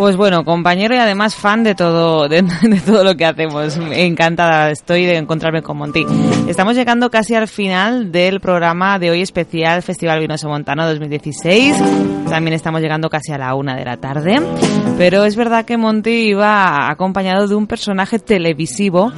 Pues 0.00 0.16
bueno, 0.16 0.46
compañero 0.46 0.94
y 0.94 0.98
además 0.98 1.34
fan 1.34 1.62
de 1.62 1.74
todo, 1.74 2.26
de, 2.28 2.42
todo 2.86 3.04
lo 3.04 3.16
que 3.16 3.26
hacemos. 3.26 3.76
Encantada 3.76 4.70
estoy 4.70 5.04
de 5.04 5.18
encontrarme 5.18 5.60
con 5.60 5.76
Monty. 5.76 6.06
Estamos 6.48 6.74
llegando 6.74 7.10
casi 7.10 7.34
al 7.34 7.48
final 7.48 8.10
del 8.10 8.40
programa 8.40 8.98
de 8.98 9.10
hoy 9.10 9.20
especial 9.20 9.82
Festival 9.82 10.20
Vinoso 10.20 10.48
Montano 10.48 10.88
2016. 10.88 11.76
También 12.30 12.54
estamos 12.54 12.80
llegando 12.80 13.10
casi 13.10 13.32
a 13.32 13.36
la 13.36 13.54
una 13.54 13.76
de 13.76 13.84
la 13.84 13.98
tarde. 13.98 14.40
Pero 14.96 15.26
es 15.26 15.36
verdad 15.36 15.66
que 15.66 15.76
Monty 15.76 16.30
iba 16.30 16.90
acompañado 16.90 17.46
de 17.46 17.54
un 17.54 17.66
personaje 17.66 18.18
televisivo, 18.18 19.12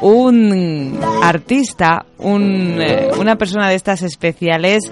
un 0.00 0.98
artista, 1.22 2.06
un, 2.18 2.80
eh, 2.80 3.10
una 3.18 3.36
persona 3.36 3.68
de 3.68 3.74
estas 3.74 4.02
especiales 4.02 4.90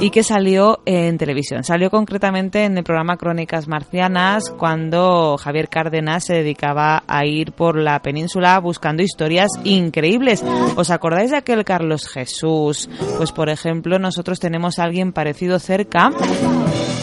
y 0.00 0.10
que 0.10 0.22
salió 0.22 0.80
en 0.86 1.18
televisión. 1.18 1.62
Salió 1.64 1.90
concretamente 1.90 2.64
en 2.64 2.78
el 2.78 2.84
programa 2.84 3.16
Crónicas 3.16 3.68
Marcianas 3.68 4.50
cuando 4.50 5.36
Javier 5.36 5.68
Cárdenas 5.68 6.24
se 6.24 6.34
dedicaba 6.34 7.02
a 7.06 7.26
ir 7.26 7.52
por 7.52 7.76
la 7.76 8.00
península 8.00 8.58
buscando 8.60 9.02
historias 9.02 9.50
increíbles. 9.64 10.42
¿Os 10.76 10.90
acordáis 10.90 11.30
de 11.30 11.36
aquel 11.36 11.64
Carlos 11.64 12.08
Jesús? 12.08 12.88
Pues 13.16 13.32
por 13.32 13.50
ejemplo, 13.50 13.98
nosotros 13.98 14.40
tenemos 14.40 14.78
a 14.78 14.84
alguien 14.84 15.12
parecido 15.12 15.58
cerca 15.58 16.10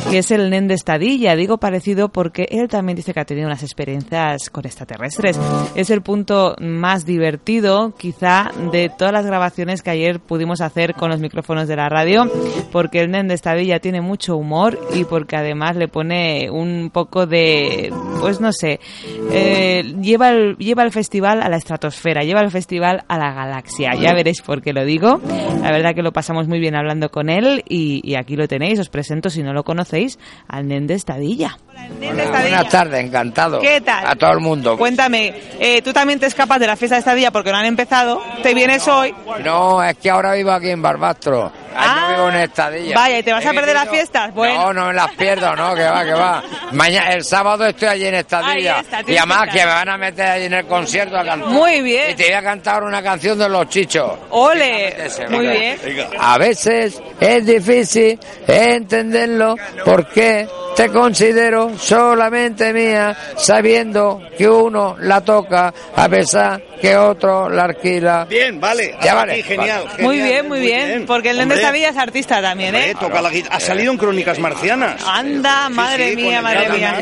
que 0.10 0.20
es 0.20 0.32
el 0.32 0.50
Nen 0.50 0.68
de 0.68 0.74
Estadilla. 0.74 1.36
Digo 1.36 1.58
parecido 1.58 2.10
porque 2.10 2.48
él 2.50 2.68
también 2.68 2.96
dice 2.96 3.14
que 3.14 3.20
ha 3.20 3.26
tenido 3.26 3.48
unas 3.48 3.64
experiencias 3.64 4.50
con 4.50 4.66
extraterrestres. 4.66 5.40
Es 5.76 5.90
el 5.90 6.02
punto 6.02 6.56
más 6.60 7.06
divertido, 7.06 7.94
quizá, 7.98 8.52
de 8.72 8.90
todas 8.90 9.14
las 9.14 9.26
grabaciones 9.26 9.82
que 9.82 9.90
ayer 9.90 10.20
pudimos 10.20 10.62
hacer 10.62 10.94
con 10.94 11.10
los 11.10 11.20
micrófonos 11.20 11.68
de 11.68 11.76
la 11.76 11.90
radio, 11.90 12.32
porque 12.72 13.02
el 13.02 13.12
Nen 13.12 13.28
de 13.28 13.34
Estadilla 13.34 13.80
tiene 13.80 14.02
mucho 14.02 14.38
humor 14.38 14.80
y 14.94 15.04
porque 15.04 15.36
además 15.36 15.76
le 15.76 15.88
pone 15.88 16.50
un 16.50 16.90
poco 16.92 17.26
de, 17.26 17.92
pues 18.22 18.40
no 18.40 18.52
sé, 18.54 18.80
eh, 19.32 19.84
lleva, 20.02 20.30
el, 20.30 20.56
lleva 20.58 20.84
el 20.84 20.92
festival 20.92 21.42
a 21.42 21.50
la 21.50 21.58
estratosfera, 21.58 22.24
lleva 22.24 22.42
el 22.42 22.52
festival 22.52 23.04
a 23.08 23.18
la 23.18 23.34
galaxia. 23.34 23.94
Ya 23.96 24.14
veréis 24.14 24.42
por 24.42 24.62
qué 24.62 24.74
lo 24.74 24.86
digo. 24.86 25.20
La 25.62 25.72
verdad 25.72 25.94
que 25.94 26.02
lo 26.02 26.14
pasamos 26.14 26.48
muy 26.48 26.60
bien 26.60 26.76
hablando 26.76 27.10
con 27.10 27.30
él 27.30 27.64
y, 27.68 28.02
y 28.04 28.16
aquí 28.16 28.36
lo 28.36 28.48
tenéis. 28.48 28.80
Os 28.80 28.90
presento, 28.90 29.30
si 29.30 29.44
no 29.44 29.54
lo 29.54 29.64
conocéis, 29.64 29.97
al 30.48 30.68
Nen 30.68 30.88
de 30.88 30.94
Estadilla. 30.96 31.58
Buenas 32.00 32.70
tardes, 32.70 33.04
encantado. 33.04 33.60
¿Qué 33.60 33.82
tal? 33.82 34.06
A 34.06 34.16
todo 34.16 34.32
el 34.32 34.40
mundo. 34.40 34.78
Cuéntame, 34.78 35.34
eh, 35.60 35.82
tú 35.82 35.94
también 35.94 36.20
te 36.20 36.26
escapas 36.26 36.60
de 36.60 36.68
la 36.68 36.76
fiesta 36.76 36.96
de 36.96 37.00
Estadilla 37.00 37.32
porque 37.32 37.52
no 37.52 37.58
han 37.58 37.66
empezado. 37.66 38.22
Te 38.44 38.54
vienes 38.54 38.88
hoy. 38.88 39.14
No, 39.44 39.84
es 39.84 39.98
que 39.98 40.10
ahora 40.10 40.34
vivo 40.34 40.52
aquí 40.52 40.70
en 40.70 40.82
Barbastro. 40.82 41.52
Ah, 41.78 42.14
vivo 42.16 42.30
en 42.30 42.36
Estadilla. 42.36 42.96
Vaya, 42.96 43.20
¿y 43.20 43.24
te 43.24 43.32
vas 43.34 43.46
a 43.46 43.54
perder 43.54 43.76
las 43.76 43.90
fiestas? 43.90 44.34
Bueno. 44.34 44.60
No, 44.60 44.74
no 44.74 44.88
me 44.88 44.94
las 44.94 45.12
pierdo, 45.16 45.56
no, 45.56 45.76
que 45.76 45.84
va, 45.84 46.04
que 46.04 46.14
va. 46.14 46.44
Mañana, 46.72 47.14
el 47.14 47.24
sábado 47.24 47.66
estoy 47.66 47.88
allí 47.88 48.08
en 48.08 48.16
Estadilla. 48.16 48.80
Está, 48.80 49.02
y 49.06 49.18
además 49.18 49.50
que 49.52 49.60
me 49.60 49.66
van 49.66 49.90
a 49.90 49.98
meter 49.98 50.26
allí 50.28 50.46
en 50.46 50.54
el 50.54 50.66
concierto 50.66 51.18
a 51.18 51.24
cantar. 51.24 51.50
Muy 51.50 51.82
bien. 51.82 52.12
Y 52.12 52.16
te 52.16 52.24
voy 52.26 52.34
a 52.34 52.42
cantar 52.42 52.84
una 52.84 53.02
canción 53.04 53.38
de 53.38 53.50
los 53.50 53.70
chichos. 53.70 54.12
Ole, 54.30 54.96
muy 55.30 55.48
bien. 55.48 55.80
A 56.20 56.38
veces 56.38 57.02
es 57.20 57.46
difícil 57.46 58.20
entenderlo 58.48 59.56
porque 59.86 60.48
te 60.76 60.90
considero 60.90 61.78
solamente 61.78 62.72
mía, 62.72 63.16
sabiendo 63.36 64.22
que 64.38 64.48
uno 64.48 64.96
la 65.00 65.22
toca 65.22 65.74
a 65.96 66.08
pesar 66.08 66.62
que 66.80 66.96
otro 66.96 67.50
la 67.50 67.64
alquila. 67.64 68.26
Bien, 68.30 68.60
vale. 68.60 68.96
Ya 69.02 69.16
vale. 69.16 69.34
aquí, 69.34 69.44
genial, 69.44 69.80
Vale. 69.80 69.90
genial, 69.90 70.04
Muy 70.04 70.22
bien, 70.22 70.48
muy 70.48 70.60
bien. 70.60 71.06
Porque 71.08 71.32
el 71.32 71.40
Hombre, 71.42 71.58
Estadilla 71.68 71.90
es 71.90 71.98
artista 71.98 72.42
también, 72.42 72.76
¿eh? 72.76 72.92
hombre, 72.92 72.96
toca 72.96 73.22
la 73.22 73.30
guitarra. 73.30 73.56
Ha 73.56 73.60
salido 73.60 73.92
en 73.92 73.98
Crónicas 73.98 74.40
Marcianas. 74.40 75.04
Anda, 75.06 75.70
madre 75.70 76.16
mía, 76.16 76.42
madre 76.42 76.70
mía. 76.70 77.02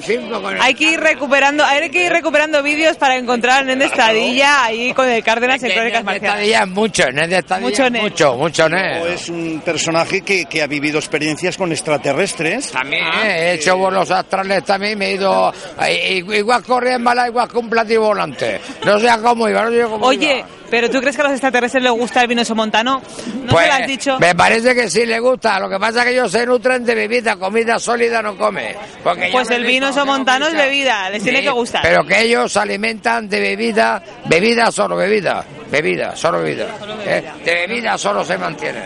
Hay 0.61 0.73
que 0.73 0.91
ir 0.91 0.99
recuperando, 0.99 1.63
hay 1.63 1.89
que 1.89 2.05
ir 2.05 2.11
recuperando 2.11 2.61
vídeos 2.63 2.97
para 2.97 3.15
encontrar 3.15 3.59
al 3.59 3.67
Nen 3.67 3.79
de 3.79 3.85
Estadilla 3.85 4.63
ahí 4.63 4.93
con 4.93 5.07
el 5.07 5.23
Cárdenas 5.23 5.61
en 5.63 5.71
Crónicas 5.71 6.03
Marcianas. 6.03 6.35
Estadilla 6.35 6.63
es 6.63 6.69
mucho, 6.69 7.11
no 7.11 7.21
es 7.21 7.29
de 7.29 7.37
Estadilla 7.37 7.89
Mucho 7.89 8.35
mucho, 8.35 8.35
mucho 8.35 8.67
es 8.67 9.29
un 9.29 9.61
personaje 9.63 10.21
que, 10.21 10.45
que 10.45 10.61
ha 10.61 10.67
vivido 10.67 10.97
experiencias 10.97 11.57
con 11.57 11.71
extraterrestres. 11.71 12.71
También 12.71 13.03
he 13.23 13.53
hecho 13.53 13.77
vuelos 13.77 14.09
astrales 14.11 14.63
también, 14.63 14.97
me 14.97 15.07
he 15.07 15.13
ido 15.13 15.53
eh, 15.81 16.23
igual 16.33 16.63
corría 16.63 16.95
en 16.95 17.03
bala, 17.03 17.27
igual 17.27 17.47
que 17.47 17.57
un 17.57 17.69
platillo 17.69 18.01
volante. 18.01 18.59
No 18.85 18.99
sé 18.99 19.09
cómo 19.21 19.49
iba, 19.49 19.63
no 19.65 19.71
sé 19.71 19.81
cómo 19.83 20.05
Oye, 20.05 20.37
iba. 20.37 20.47
Pero 20.69 20.89
¿tú 20.89 20.99
crees 20.99 21.15
que 21.15 21.21
a 21.21 21.25
los 21.25 21.33
extraterrestres 21.33 21.83
les 21.83 21.91
gusta 21.91 22.21
el 22.21 22.27
vino 22.27 22.43
somontano? 22.45 23.01
¿No 23.43 23.51
Pues, 23.51 23.63
se 23.65 23.67
lo 23.69 23.73
has 23.75 23.87
dicho? 23.87 24.19
Me 24.19 24.35
parece 24.35 24.73
que 24.75 24.89
sí 24.89 25.05
le 25.05 25.19
gusta. 25.19 25.59
Lo 25.59 25.69
que 25.69 25.77
pasa 25.79 25.99
es 25.99 26.05
que 26.05 26.11
ellos 26.11 26.31
se 26.31 26.45
nutren 26.45 26.83
de 26.85 26.95
bebida, 26.95 27.35
comida 27.37 27.79
sólida 27.79 28.21
no 28.21 28.37
come. 28.37 28.75
Porque 29.03 29.29
Pues 29.31 29.49
el 29.51 29.63
vino 29.65 29.91
somontano 29.93 30.47
es 30.47 30.53
bebida, 30.53 31.09
les 31.09 31.23
tiene 31.23 31.41
que 31.41 31.49
gustar. 31.51 31.81
Pero 31.83 32.03
que 32.05 32.21
ellos 32.21 32.51
se 32.51 32.59
alimentan 32.59 33.27
de 33.29 33.39
bebida, 33.39 34.01
bebida 34.25 34.71
solo 34.71 34.95
bebida, 34.95 35.43
bebida, 35.71 36.15
solo 36.15 36.41
bebida. 36.41 36.67
Eh, 37.05 37.23
De 37.43 37.53
bebida 37.67 37.97
solo 37.97 38.23
se 38.25 38.37
mantiene. 38.37 38.79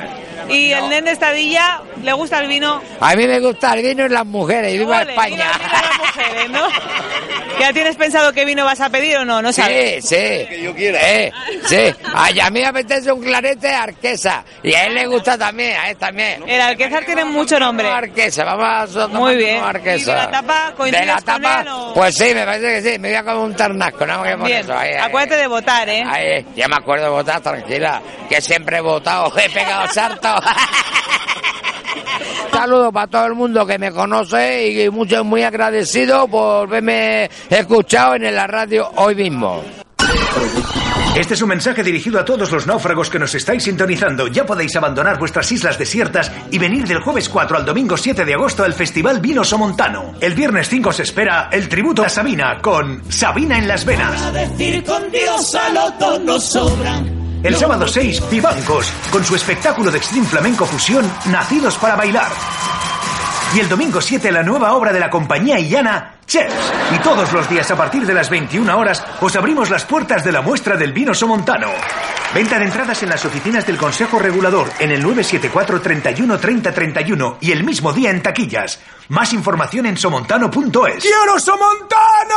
Y 0.49 0.71
el 0.71 0.89
Nen 0.89 1.05
de 1.05 1.11
Estadilla, 1.11 1.81
¿le 2.03 2.13
gusta 2.13 2.39
el 2.39 2.47
vino? 2.47 2.81
A 2.99 3.15
mí 3.15 3.27
me 3.27 3.39
gusta 3.39 3.73
el 3.73 3.81
vino 3.83 4.05
y 4.05 4.09
las 4.09 4.25
mujeres, 4.25 4.73
y 4.73 4.77
viva 4.79 5.01
Ole, 5.01 5.11
España. 5.11 5.51
viva 5.59 5.81
las 5.81 5.97
mujeres, 5.99 6.49
¿no? 6.49 6.67
¿Ya 7.59 7.73
tienes 7.73 7.97
pensado 7.97 8.31
qué 8.31 8.45
vino 8.45 8.63
vas 8.63 8.79
a 8.79 8.89
pedir 8.89 9.17
o 9.17 9.25
no? 9.25 9.41
No 9.41 9.51
sabes. 9.51 10.05
Sí, 10.07 10.15
sí. 10.15 10.45
Que 10.47 10.61
yo 10.63 10.73
quiera. 10.73 10.97
Eh, 11.01 11.29
sí. 11.65 11.93
Ay, 12.15 12.39
a 12.39 12.49
mí 12.49 12.61
me 12.61 12.67
apetece 12.67 13.11
un 13.11 13.21
clarete 13.21 13.67
arquesa. 13.67 14.45
Y 14.63 14.73
a 14.73 14.85
él 14.85 14.93
le 14.93 15.05
gusta 15.07 15.37
también, 15.37 15.75
a 15.77 15.89
él 15.89 15.97
también. 15.97 16.41
El 16.47 16.61
Alquezar 16.61 17.03
tiene 17.03 17.25
mucho 17.25 17.59
nombre. 17.59 17.85
Arquesa, 17.89 18.45
vamos 18.45 18.95
a 18.95 19.01
tomar 19.07 19.09
Muy 19.21 19.35
bien. 19.35 19.61
Arquesa. 19.61 19.97
¿Y 19.97 20.05
de 20.05 20.21
la 20.21 20.31
tapa 20.31 20.73
¿De 20.85 21.05
la 21.05 21.15
con 21.15 21.25
tapa? 21.25 21.61
él 21.61 21.67
o...? 21.67 21.93
Pues 21.93 22.15
sí, 22.15 22.33
me 22.33 22.45
parece 22.45 22.81
que 22.81 22.91
sí. 22.93 22.99
Me 22.99 23.09
voy 23.09 23.17
a 23.17 23.23
comer 23.23 23.39
un 23.39 23.55
ternasco, 23.55 24.05
nada 24.05 24.19
más 24.19 24.29
que 24.29 24.37
por 24.37 24.47
Bien, 24.47 24.59
eso. 24.61 24.73
Ahí, 24.77 24.89
ahí. 24.93 24.97
acuérdate 25.01 25.35
de 25.41 25.47
votar, 25.47 25.89
¿eh? 25.89 26.03
Ahí, 26.07 26.45
ya 26.55 26.67
me 26.69 26.75
acuerdo 26.77 27.03
de 27.05 27.09
votar, 27.11 27.41
tranquila. 27.41 28.01
Que 28.29 28.39
siempre 28.39 28.77
he 28.77 28.81
votado, 28.81 29.33
he 29.37 29.49
pegado 29.49 29.85
sarto. 29.93 30.38
Saludos 32.51 32.93
para 32.93 33.07
todo 33.07 33.25
el 33.25 33.35
mundo 33.35 33.65
que 33.65 33.79
me 33.79 33.91
conoce 33.91 34.69
y 34.69 34.89
mucho 34.89 35.23
muy 35.23 35.43
agradecido 35.43 36.27
por 36.27 36.67
verme 36.67 37.29
escuchado 37.49 38.15
en 38.15 38.35
la 38.35 38.47
radio 38.47 38.91
hoy 38.95 39.15
mismo. 39.15 39.63
Este 41.15 41.33
es 41.33 41.41
un 41.41 41.49
mensaje 41.49 41.83
dirigido 41.83 42.19
a 42.19 42.25
todos 42.25 42.51
los 42.51 42.67
náufragos 42.67 43.09
que 43.09 43.19
nos 43.19 43.33
estáis 43.35 43.63
sintonizando. 43.63 44.27
Ya 44.27 44.45
podéis 44.45 44.75
abandonar 44.75 45.19
vuestras 45.19 45.51
islas 45.51 45.77
desiertas 45.77 46.31
y 46.51 46.57
venir 46.57 46.87
del 46.87 47.01
jueves 47.01 47.27
4 47.27 47.57
al 47.57 47.65
domingo 47.65 47.97
7 47.97 48.23
de 48.23 48.33
agosto 48.33 48.63
al 48.63 48.73
Festival 48.73 49.19
Vino 49.19 49.43
Somontano. 49.43 50.13
El 50.21 50.33
viernes 50.33 50.69
5 50.69 50.93
se 50.93 51.03
espera 51.03 51.49
el 51.51 51.67
tributo 51.67 52.03
a 52.03 52.09
Sabina 52.09 52.59
con 52.61 53.03
Sabina 53.11 53.57
en 53.57 53.67
las 53.67 53.85
venas. 53.85 54.33
decir 54.33 54.83
con 54.83 55.11
Dios 55.11 55.55
a 55.55 56.19
nos 56.19 56.45
sobran. 56.45 57.18
El 57.41 57.55
sábado 57.55 57.87
6, 57.87 58.29
Vivancos, 58.29 58.91
con 59.11 59.23
su 59.23 59.33
espectáculo 59.33 59.89
de 59.89 59.97
Extreme 59.97 60.27
Flamenco 60.27 60.65
Fusión, 60.65 61.09
Nacidos 61.31 61.77
para 61.77 61.95
Bailar. 61.95 62.29
Y 63.55 63.61
el 63.61 63.69
domingo 63.69 64.01
7, 64.01 64.29
la 64.31 64.43
nueva 64.43 64.73
obra 64.73 64.91
de 64.91 64.99
la 64.99 65.09
compañía 65.09 65.57
Illana, 65.57 66.15
chefs. 66.25 66.53
Y 66.93 66.99
todos 66.99 67.31
los 67.31 67.49
días 67.49 67.71
a 67.71 67.77
partir 67.77 68.05
de 68.05 68.13
las 68.13 68.29
21 68.29 68.77
horas 68.77 69.03
os 69.21 69.35
abrimos 69.37 69.69
las 69.69 69.85
puertas 69.85 70.25
de 70.25 70.33
la 70.33 70.41
muestra 70.41 70.75
del 70.75 70.91
vino 70.91 71.13
somontano. 71.13 71.69
Venta 72.33 72.59
de 72.59 72.65
entradas 72.65 73.01
en 73.03 73.09
las 73.09 73.23
oficinas 73.23 73.65
del 73.65 73.77
Consejo 73.77 74.19
Regulador 74.19 74.69
en 74.77 74.91
el 74.91 75.01
974 75.01 75.81
31 75.81 76.37
30 76.37 76.73
31 76.73 77.37
y 77.39 77.51
el 77.53 77.63
mismo 77.63 77.93
día 77.93 78.11
en 78.11 78.21
taquillas. 78.21 78.79
Más 79.07 79.31
información 79.31 79.85
en 79.85 79.95
somontano.es. 79.97 81.01
¡Quiero 81.01 81.39
Somontano! 81.39 82.35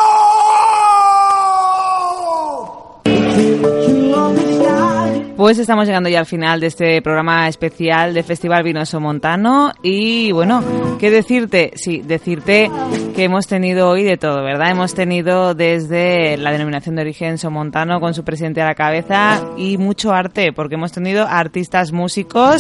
Pues 5.42 5.59
estamos 5.59 5.87
llegando 5.87 6.09
ya 6.09 6.20
al 6.20 6.26
final 6.26 6.61
de 6.61 6.68
este 6.68 7.02
programa 7.02 7.48
especial 7.48 8.14
de 8.14 8.22
Festival 8.22 8.62
Vinoso 8.62 9.00
Montano 9.00 9.72
y 9.83 10.31
bueno, 10.31 10.62
¿qué 11.00 11.11
decirte? 11.11 11.72
Sí, 11.74 12.00
decirte 12.00 12.70
que 13.16 13.24
hemos 13.24 13.48
tenido 13.48 13.88
hoy 13.88 14.05
de 14.05 14.16
todo, 14.16 14.44
¿verdad? 14.44 14.70
Hemos 14.70 14.94
tenido 14.94 15.55
desde 15.55 16.37
la 16.37 16.52
denominación 16.52 16.94
de 16.94 17.02
origen 17.02 17.38
Somontano 17.38 17.98
con 17.98 18.14
su 18.14 18.22
presidente 18.22 18.62
a 18.62 18.66
la 18.66 18.76
cabeza 18.76 19.42
y 19.57 19.78
mucho 19.78 20.12
arte, 20.12 20.52
porque 20.52 20.76
hemos 20.76 20.92
tenido 20.92 21.26
artistas 21.26 21.90
músicos, 21.90 22.59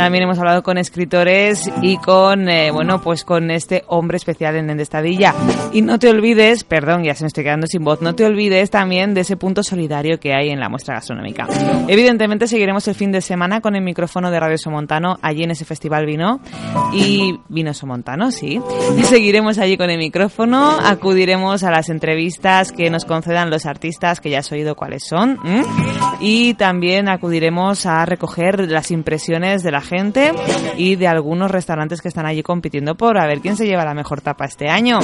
también 0.00 0.24
hemos 0.24 0.38
hablado 0.38 0.62
con 0.62 0.78
escritores 0.78 1.70
y 1.82 1.98
con, 1.98 2.48
eh, 2.48 2.70
bueno, 2.70 3.02
pues 3.02 3.22
con 3.22 3.50
este 3.50 3.84
hombre 3.86 4.16
especial 4.16 4.56
en 4.56 4.70
Endestadilla. 4.70 5.34
Y 5.74 5.82
no 5.82 5.98
te 5.98 6.08
olvides, 6.08 6.64
perdón, 6.64 7.04
ya 7.04 7.14
se 7.14 7.22
me 7.22 7.28
estoy 7.28 7.44
quedando 7.44 7.66
sin 7.66 7.84
voz, 7.84 8.00
no 8.00 8.14
te 8.14 8.24
olvides 8.24 8.70
también 8.70 9.12
de 9.12 9.20
ese 9.20 9.36
punto 9.36 9.62
solidario 9.62 10.18
que 10.18 10.32
hay 10.32 10.48
en 10.48 10.58
la 10.58 10.70
muestra 10.70 10.94
gastronómica. 10.94 11.46
Evidentemente 11.86 12.46
seguiremos 12.46 12.88
el 12.88 12.94
fin 12.94 13.12
de 13.12 13.20
semana 13.20 13.60
con 13.60 13.76
el 13.76 13.82
micrófono 13.82 14.30
de 14.30 14.40
Radio 14.40 14.56
Somontano 14.56 15.18
allí 15.20 15.42
en 15.42 15.50
ese 15.50 15.66
festival 15.66 16.06
vino 16.06 16.40
y 16.94 17.38
vino 17.50 17.74
Somontano, 17.74 18.30
sí. 18.30 18.58
Seguiremos 19.04 19.58
allí 19.58 19.76
con 19.76 19.90
el 19.90 19.98
micrófono, 19.98 20.78
acudiremos 20.82 21.62
a 21.62 21.70
las 21.70 21.90
entrevistas 21.90 22.72
que 22.72 22.88
nos 22.88 23.04
concedan 23.04 23.50
los 23.50 23.66
artistas 23.66 24.18
que 24.22 24.30
ya 24.30 24.38
has 24.38 24.50
oído 24.50 24.76
cuáles 24.76 25.04
son 25.04 25.38
y 26.20 26.54
también 26.54 27.10
acudiremos 27.10 27.84
a 27.84 28.06
recoger 28.06 28.70
las 28.70 28.90
impresiones 28.90 29.62
de 29.62 29.72
la 29.72 29.82
gente 29.82 29.89
y 30.76 30.96
de 30.96 31.08
algunos 31.08 31.50
restaurantes 31.50 32.00
que 32.00 32.08
están 32.08 32.26
allí 32.26 32.42
compitiendo 32.42 32.94
por 32.94 33.18
a 33.18 33.26
ver 33.26 33.40
quién 33.40 33.56
se 33.56 33.66
lleva 33.66 33.84
la 33.84 33.94
mejor 33.94 34.20
tapa 34.20 34.44
este 34.44 34.68
año. 34.68 35.00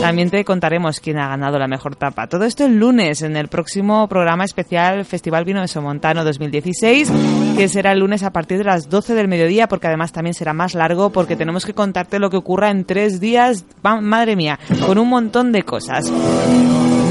También 0.00 0.30
te 0.30 0.44
contaremos 0.44 1.00
quién 1.00 1.18
ha 1.18 1.28
ganado 1.28 1.58
la 1.58 1.68
mejor 1.68 1.96
tapa. 1.96 2.26
Todo 2.26 2.44
esto 2.44 2.66
el 2.66 2.78
lunes 2.78 3.22
en 3.22 3.36
el 3.36 3.48
próximo 3.48 4.08
programa 4.08 4.44
especial 4.44 5.04
Festival 5.04 5.44
Vino 5.44 5.60
de 5.60 5.68
Somontano 5.68 6.24
2016, 6.24 7.12
que 7.56 7.68
será 7.68 7.92
el 7.92 8.00
lunes 8.00 8.22
a 8.22 8.32
partir 8.32 8.58
de 8.58 8.64
las 8.64 8.88
12 8.88 9.14
del 9.14 9.28
mediodía, 9.28 9.68
porque 9.68 9.86
además 9.86 10.12
también 10.12 10.34
será 10.34 10.52
más 10.52 10.74
largo, 10.74 11.10
porque 11.10 11.36
tenemos 11.36 11.64
que 11.64 11.74
contarte 11.74 12.18
lo 12.18 12.30
que 12.30 12.36
ocurra 12.36 12.70
en 12.70 12.84
tres 12.84 13.20
días, 13.20 13.64
madre 13.82 14.36
mía, 14.36 14.58
con 14.86 14.98
un 14.98 15.08
montón 15.08 15.52
de 15.52 15.62
cosas. 15.62 16.12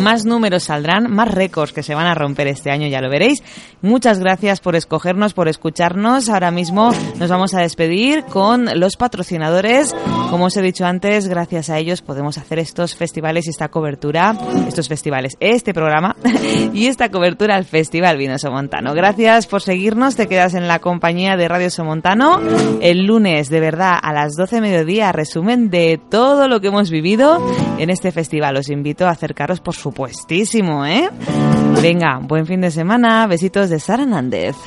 Más 0.05 0.23
números 0.23 0.65
saldrán, 0.65 1.11
más 1.11 1.33
récords 1.33 1.73
que 1.73 1.81
se 1.81 1.95
van 1.95 2.05
a 2.05 2.13
romper 2.13 2.45
este 2.45 2.69
año, 2.69 2.87
ya 2.87 3.01
lo 3.01 3.09
veréis. 3.09 3.41
Muchas 3.81 4.19
gracias 4.19 4.59
por 4.59 4.75
escogernos, 4.75 5.33
por 5.33 5.47
escucharnos. 5.47 6.29
Ahora 6.29 6.51
mismo 6.51 6.91
nos 7.17 7.27
vamos 7.27 7.55
a 7.55 7.61
despedir 7.61 8.23
con 8.25 8.79
los 8.79 8.97
patrocinadores. 8.97 9.95
Como 10.29 10.45
os 10.45 10.57
he 10.57 10.61
dicho 10.61 10.85
antes, 10.85 11.27
gracias 11.27 11.71
a 11.71 11.79
ellos 11.79 12.03
podemos 12.03 12.37
hacer 12.37 12.59
estos 12.59 12.95
festivales 12.95 13.47
y 13.47 13.49
esta 13.49 13.69
cobertura, 13.69 14.37
estos 14.67 14.87
festivales, 14.87 15.37
este 15.39 15.73
programa 15.73 16.15
y 16.71 16.85
esta 16.85 17.09
cobertura 17.09 17.55
al 17.55 17.65
Festival 17.65 18.17
Vino 18.17 18.37
Somontano. 18.37 18.93
Gracias 18.93 19.47
por 19.47 19.63
seguirnos, 19.63 20.15
te 20.15 20.27
quedas 20.27 20.53
en 20.53 20.67
la 20.67 20.77
compañía 20.77 21.35
de 21.35 21.47
Radio 21.47 21.71
Somontano. 21.71 22.39
El 22.79 23.07
lunes, 23.07 23.49
de 23.49 23.59
verdad, 23.59 23.97
a 23.99 24.13
las 24.13 24.35
12 24.35 24.57
de 24.57 24.61
mediodía, 24.61 25.11
resumen 25.11 25.71
de 25.71 25.99
todo 26.11 26.47
lo 26.47 26.61
que 26.61 26.67
hemos 26.67 26.91
vivido 26.91 27.41
en 27.79 27.89
este 27.89 28.11
festival. 28.11 28.55
Os 28.57 28.69
invito 28.69 29.07
a 29.07 29.09
acercaros, 29.09 29.61
por 29.61 29.73
supuestísimo, 29.95 30.85
¿eh? 30.85 31.09
Venga, 31.81 32.19
buen 32.21 32.45
fin 32.45 32.59
de 32.59 32.69
semana. 32.69 33.25
Besitos 33.27 33.69
de 33.69 33.79
Sara 33.79 34.05
Nández. 34.05 34.57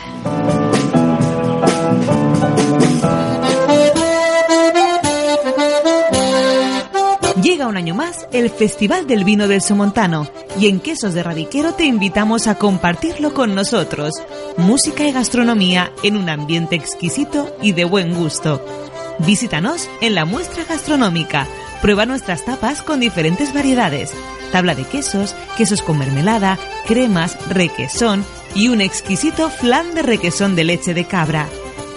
Llega 7.43 7.67
un 7.67 7.77
año 7.77 7.95
más 7.95 8.27
el 8.33 8.49
Festival 8.49 9.07
del 9.07 9.25
Vino 9.25 9.49
del 9.49 9.61
Somontano 9.61 10.27
y 10.59 10.69
en 10.69 10.81
Quesos 10.81 11.13
de 11.13 11.23
Radiquero 11.23 11.75
te 11.75 11.85
invitamos 11.85 12.47
a 12.47 12.55
compartirlo 12.55 13.35
con 13.35 13.55
nosotros. 13.55 14.15
Música 14.57 15.07
y 15.07 15.13
gastronomía 15.13 15.93
en 16.03 16.17
un 16.17 16.31
ambiente 16.31 16.75
exquisito 16.75 17.55
y 17.61 17.73
de 17.73 17.85
buen 17.85 18.15
gusto. 18.15 18.65
Visítanos 19.19 19.91
en 20.01 20.15
la 20.15 20.25
muestra 20.25 20.65
gastronómica. 20.65 21.47
Prueba 21.83 22.07
nuestras 22.07 22.45
tapas 22.45 22.83
con 22.83 23.01
diferentes 23.01 23.55
variedades. 23.55 24.13
Tabla 24.51 24.75
de 24.75 24.85
quesos, 24.85 25.35
quesos 25.57 25.83
con 25.83 25.99
mermelada, 25.99 26.59
cremas, 26.87 27.37
requesón 27.49 28.25
y 28.55 28.69
un 28.69 28.81
exquisito 28.81 29.51
flan 29.51 29.95
de 29.95 30.03
requesón 30.03 30.57
de 30.57 30.65
leche 30.65 30.95
de 30.95 31.05
cabra. 31.05 31.49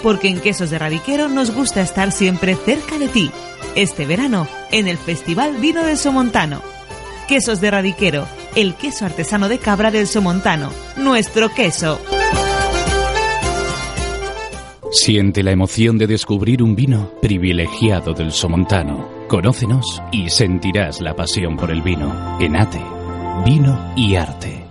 Porque 0.04 0.28
en 0.28 0.39
Quesos 0.39 0.70
de 0.72 0.80
Radiquero 0.80 1.30
nos 1.30 1.54
gusta 1.54 1.82
estar 1.82 2.12
siempre 2.12 2.56
cerca 2.56 2.98
de 2.98 3.08
ti. 3.08 3.32
Este 3.76 4.06
verano, 4.06 4.48
en 4.72 4.88
el 4.88 4.98
Festival 4.98 5.58
Vino 5.58 5.84
del 5.84 5.98
Somontano. 5.98 6.62
Quesos 7.28 7.62
de 7.62 7.72
Radiquero, 7.72 8.28
el 8.56 8.76
queso 8.76 9.06
artesano 9.06 9.48
de 9.48 9.60
cabra 9.60 9.91
del 9.91 10.08
Somontano. 10.08 10.72
Nuestro 10.98 11.54
queso. 11.54 12.00
Siente 14.91 15.44
la 15.44 15.52
emoción 15.52 15.98
de 15.98 16.08
descubrir 16.08 16.62
un 16.62 16.76
vino 16.76 17.12
privilegiado 17.22 18.13
del 18.13 18.32
Somontano. 18.32 19.21
Conócenos 19.32 20.04
y 20.12 20.30
sentirás 20.30 21.00
la 21.00 21.15
pasión 21.15 21.56
por 21.56 21.72
el 21.72 21.82
vino. 21.82 22.38
Enate, 22.41 22.82
vino 23.46 23.94
y 23.96 24.15
arte. 24.15 24.65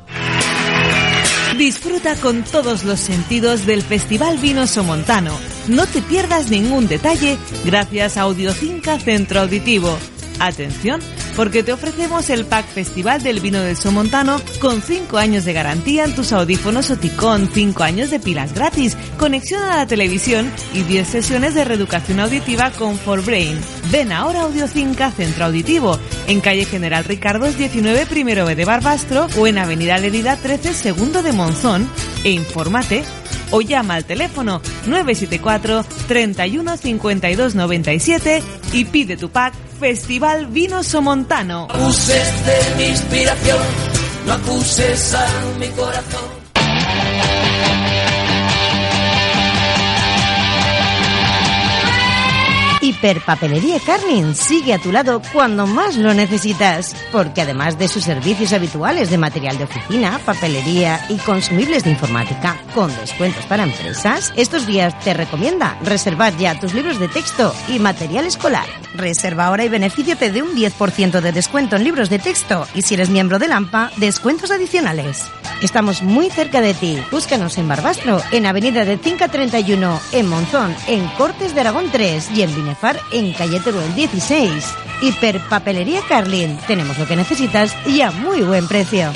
Disfruta 1.56 2.14
con 2.16 2.42
todos 2.42 2.84
los 2.84 3.00
sentidos 3.00 3.64
del 3.64 3.80
Festival 3.80 4.36
Vino 4.36 4.66
Somontano. 4.66 5.32
No 5.66 5.86
te 5.86 6.02
pierdas 6.02 6.50
ningún 6.50 6.88
detalle 6.88 7.38
gracias 7.64 8.18
a 8.18 8.22
Audiocinca 8.22 8.98
Centro 8.98 9.40
Auditivo. 9.40 9.96
Atención, 10.40 11.00
porque 11.36 11.62
te 11.62 11.72
ofrecemos 11.72 12.30
el 12.30 12.44
pack 12.44 12.66
Festival 12.66 13.22
del 13.22 13.40
Vino 13.40 13.60
del 13.60 13.76
Somontano 13.76 14.40
con 14.60 14.82
5 14.82 15.18
años 15.18 15.44
de 15.44 15.52
garantía 15.52 16.04
en 16.04 16.14
tus 16.14 16.32
audífonos 16.32 16.90
Oticon, 16.90 17.50
5 17.52 17.82
años 17.82 18.10
de 18.10 18.20
pilas 18.20 18.54
gratis, 18.54 18.96
conexión 19.18 19.62
a 19.62 19.76
la 19.76 19.86
televisión 19.86 20.50
y 20.74 20.82
10 20.82 21.08
sesiones 21.08 21.54
de 21.54 21.64
reeducación 21.64 22.20
auditiva 22.20 22.70
con 22.70 22.98
Forbrain. 22.98 23.58
Ven 23.90 24.12
ahora 24.12 24.40
a 24.40 24.44
Audiocinca 24.44 25.10
Centro 25.10 25.46
Auditivo, 25.46 25.98
en 26.26 26.40
calle 26.40 26.64
General 26.64 27.04
Ricardos 27.04 27.56
19 27.56 28.06
primero 28.06 28.46
B 28.46 28.54
de 28.54 28.64
Barbastro 28.64 29.26
o 29.36 29.46
en 29.46 29.58
Avenida 29.58 29.98
Lerida 29.98 30.36
13 30.36 30.74
segundo 30.74 31.22
de 31.22 31.32
Monzón 31.32 31.88
e 32.24 32.30
infórmate 32.30 33.04
o 33.50 33.60
llama 33.60 33.94
al 33.94 34.04
teléfono 34.04 34.60
974 34.86 35.84
31 36.08 36.76
52 36.76 37.54
97 37.54 38.42
y 38.72 38.84
pide 38.84 39.16
tu 39.16 39.30
pack 39.30 39.54
Festival 39.78 40.46
Vino 40.46 40.82
Somontano. 40.82 41.68
acuses 41.70 42.46
de 42.46 42.74
mi 42.76 42.84
inspiración, 42.90 43.58
no 44.26 44.32
acuses 44.34 45.14
a 45.14 45.26
mi 45.58 45.68
corazón. 45.68 46.39
Hiperpapelería 52.80 53.78
Carlin 53.80 54.34
sigue 54.34 54.74
a 54.74 54.78
tu 54.78 54.92
lado 54.92 55.20
cuando 55.32 55.66
más 55.66 55.96
lo 55.96 56.14
necesitas, 56.14 56.96
porque 57.12 57.42
además 57.42 57.78
de 57.78 57.88
sus 57.88 58.04
servicios 58.04 58.52
habituales 58.52 59.10
de 59.10 59.18
material 59.18 59.58
de 59.58 59.64
oficina, 59.64 60.18
papelería 60.24 61.04
y 61.08 61.16
consumibles 61.18 61.84
de 61.84 61.90
informática, 61.90 62.56
con 62.74 62.94
descuentos 62.96 63.44
para 63.46 63.64
empresas, 63.64 64.32
estos 64.36 64.66
días 64.66 64.98
te 65.00 65.14
recomienda 65.14 65.78
reservar 65.82 66.36
ya 66.36 66.58
tus 66.58 66.74
libros 66.74 66.98
de 66.98 67.08
texto 67.08 67.54
y 67.68 67.78
material 67.78 68.26
escolar. 68.26 68.66
Reserva 68.94 69.46
ahora 69.46 69.64
y 69.64 69.68
benefíciate 69.68 70.30
de 70.30 70.42
un 70.42 70.54
10% 70.56 71.20
de 71.20 71.32
descuento 71.32 71.76
en 71.76 71.84
libros 71.84 72.10
de 72.10 72.18
texto 72.18 72.66
y 72.74 72.82
si 72.82 72.94
eres 72.94 73.10
miembro 73.10 73.38
de 73.38 73.48
LAMPA, 73.48 73.90
descuentos 73.96 74.50
adicionales. 74.50 75.24
Estamos 75.62 76.02
muy 76.02 76.30
cerca 76.30 76.62
de 76.62 76.72
ti. 76.72 76.98
Búscanos 77.10 77.58
en 77.58 77.68
Barbastro, 77.68 78.22
en 78.32 78.46
Avenida 78.46 78.86
de 78.86 78.96
Cinca 78.96 79.28
31, 79.28 80.00
en 80.12 80.26
Monzón, 80.26 80.74
en 80.86 81.06
Cortes 81.08 81.54
de 81.54 81.60
Aragón 81.60 81.90
3 81.92 82.30
y 82.34 82.42
en 82.42 82.54
En 83.12 83.32
Calle 83.32 83.60
Teruel 83.60 83.94
16. 83.94 84.64
Hiperpapelería 85.02 86.00
Carlin. 86.08 86.58
Tenemos 86.66 86.98
lo 86.98 87.06
que 87.06 87.16
necesitas 87.16 87.74
y 87.86 88.00
a 88.02 88.10
muy 88.10 88.42
buen 88.42 88.66
precio. 88.68 89.10